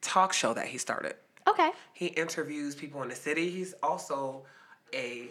[0.00, 1.16] talk show that he started.
[1.48, 1.70] Okay.
[1.92, 3.50] He interviews people in the city.
[3.50, 4.42] He's also
[4.94, 5.28] a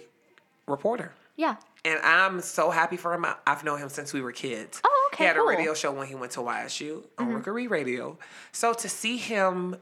[0.70, 1.14] reporter.
[1.36, 1.56] Yeah.
[1.86, 3.26] And I'm so happy for him.
[3.48, 4.82] I've known him since we were kids.
[4.84, 5.46] Oh, okay, He had cool.
[5.46, 5.54] Mm-hmm.
[5.54, 8.18] a radio show when he went to YSU on Rookery Radio.
[8.52, 9.78] So to see him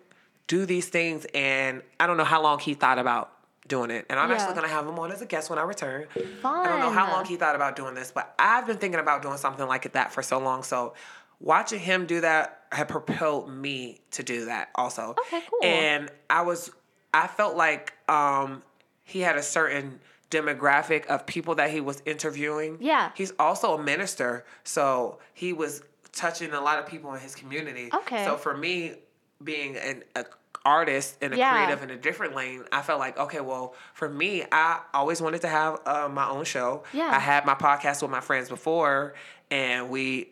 [0.47, 3.31] do these things, and I don't know how long he thought about
[3.67, 4.05] doing it.
[4.09, 4.35] And I'm Yeah.
[4.35, 6.07] actually going to have him on as a guest when I return.
[6.15, 9.21] I don't know how long he thought about doing this, but I've been thinking about
[9.23, 10.63] doing something like that for so long.
[10.63, 10.93] So
[11.41, 15.15] watching him do that had propelled me to do that also.
[15.27, 15.59] Okay, cool.
[15.63, 16.71] And I was,
[17.13, 18.61] I felt like um,
[19.03, 19.99] he had a certain
[20.32, 22.78] demographic of people that he was interviewing.
[22.82, 23.11] Yeah.
[23.15, 27.89] He's also a minister, so he was touching a lot of people in his community.
[27.93, 28.25] Okay.
[28.25, 28.95] So for me,
[29.43, 30.25] being an a
[30.65, 31.53] artist and a Yeah.
[31.53, 35.41] creative in a different lane, I felt like okay, well, for me, I always wanted
[35.41, 36.84] to have uh, my own show.
[36.93, 37.09] Yeah.
[37.09, 39.13] I had my podcast with my friends before,
[39.49, 40.30] and we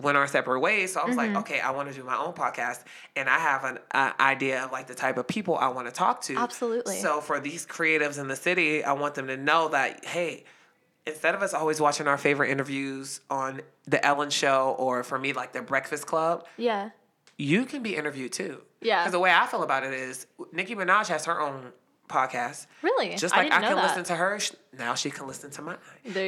[0.00, 0.92] went our separate ways.
[0.94, 1.34] So I was Mm-hmm.
[1.34, 2.82] like, okay, I want to do my own podcast,
[3.14, 5.92] and I have an uh, idea of like the type of people I want to
[5.92, 6.36] talk to.
[6.36, 6.96] Absolutely.
[6.96, 10.44] So for these creatives in the city, I want them to know that hey,
[11.06, 15.32] instead of us always watching our favorite interviews on the Ellen Show or for me
[15.32, 16.90] like the Breakfast Club, Yeah.
[17.36, 18.62] you can be interviewed too.
[18.80, 19.02] Yeah.
[19.02, 21.72] Because the way I feel about it is, Nicki Minaj has her own
[22.08, 22.66] podcast.
[22.82, 23.16] Really?
[23.16, 23.82] Just like I, know can that.
[23.84, 24.38] listen to her,
[24.76, 25.76] now she can listen to mine.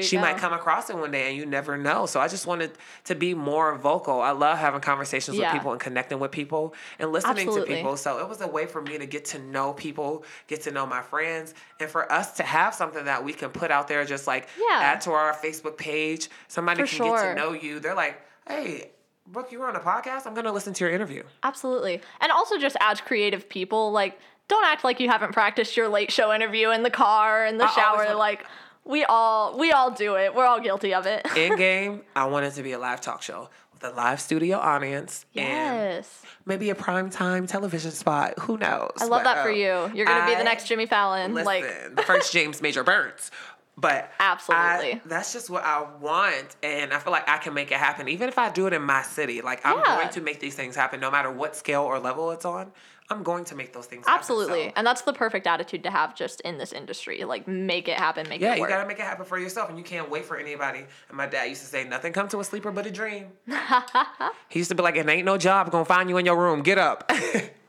[0.03, 0.23] She go.
[0.23, 2.07] might come across it one day, and you never know.
[2.07, 2.73] So I just wanted
[3.05, 4.21] to be more vocal.
[4.21, 5.53] I love having conversations Yeah.
[5.53, 7.69] with people and connecting with people and listening Absolutely.
[7.69, 7.97] to people.
[7.97, 10.87] So it was a way for me to get to know people, get to know
[10.87, 14.27] my friends, and for us to have something that we can put out there, just
[14.27, 14.79] like Yeah.
[14.81, 16.29] add to our Facebook page.
[16.49, 17.81] Somebody For can get to know you.
[17.81, 18.93] They're like, hey.
[19.29, 20.25] Brooke, you were on a podcast.
[20.25, 21.25] I'm gonna listen to your interview.
[21.43, 22.01] Absolutely.
[22.21, 26.11] And also just as creative people, like don't act like you haven't practiced your late
[26.13, 28.45] show interview in the car in the I shower like
[28.85, 30.35] we all we all do it.
[30.35, 31.27] We're all guilty of it.
[31.37, 34.59] in game, I want it to be a live talk show with a live studio
[34.59, 36.23] audience and yes.
[36.47, 38.35] maybe a prime time television spot.
[38.41, 38.93] Who knows?
[38.99, 39.97] I love But, that for um, you.
[39.97, 41.35] You're going to be the next Jimmy Fallon.
[41.35, 43.31] Listen, like the first James Major Burns.
[43.79, 44.95] But Absolutely.
[44.95, 48.09] I- that's just what I want, and I feel like I can make it happen,
[48.09, 49.43] even if I do it in my city.
[49.43, 49.97] Like I'm Yeah.
[49.97, 52.73] going to make these things happen, no matter what scale or level it's on.
[53.09, 54.19] I'm going to make those things happen.
[54.19, 54.65] absolutely.
[54.65, 57.25] So, And that's the perfect attitude to have just in this industry.
[57.25, 58.69] Like make it happen, make yeah, it work.
[58.69, 60.81] Yeah, you gotta make it happen for yourself, and you can't wait for anybody.
[61.09, 63.27] And my dad used to say, "Nothing come to a sleeper but a dream."
[64.49, 66.63] he used to be like, "It ain't no job gonna find you in your room.
[66.63, 67.11] Get up."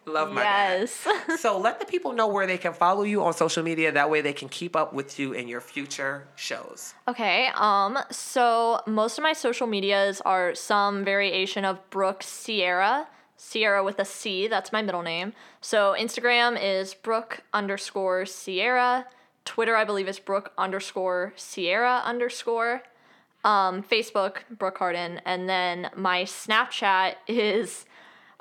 [0.07, 0.79] Love my dad.
[0.79, 1.07] yes.
[1.37, 3.91] So let the people know where they can follow you on social media.
[3.91, 6.93] That way they can keep up with you in your future shows.
[7.07, 13.07] Okay, um, so most of my social medias are some variation of Brooke Sierra.
[13.37, 15.33] Sierra with a C, that's my middle name.
[15.61, 19.05] So Instagram is Brooke underscore Sierra.
[19.45, 22.81] Twitter, I believe, is Brooke underscore Sierra underscore.
[23.45, 27.85] Um, Facebook, Brooke Harden, and then my Snapchat is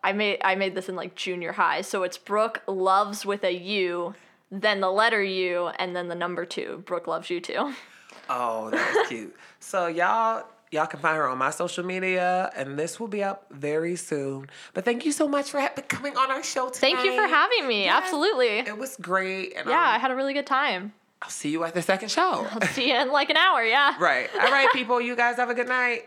[0.02, 3.52] I made I made this in like junior high, so it's Brooke loves with a
[3.52, 4.14] U,
[4.50, 6.82] then the letter U, and then the number two.
[6.86, 7.74] Brooke loves you too.
[8.28, 9.36] Oh, that's cute.
[9.60, 13.46] So y'all y'all can find her on my social media, and this will be up
[13.50, 14.48] very soon.
[14.74, 16.78] But thank you so much for ha- coming on our show tonight.
[16.94, 17.84] Thank you for having me.
[17.84, 18.02] Yes.
[18.04, 18.58] Absolutely.
[18.58, 20.92] It was great, and Yeah, I had a really good time.
[21.22, 22.46] I'll see you at the second show.
[22.50, 23.62] I'll see you in like an hour.
[23.64, 23.94] Yeah.
[23.98, 24.28] right.
[24.34, 25.00] All right, people.
[25.00, 26.04] You guys have a good night.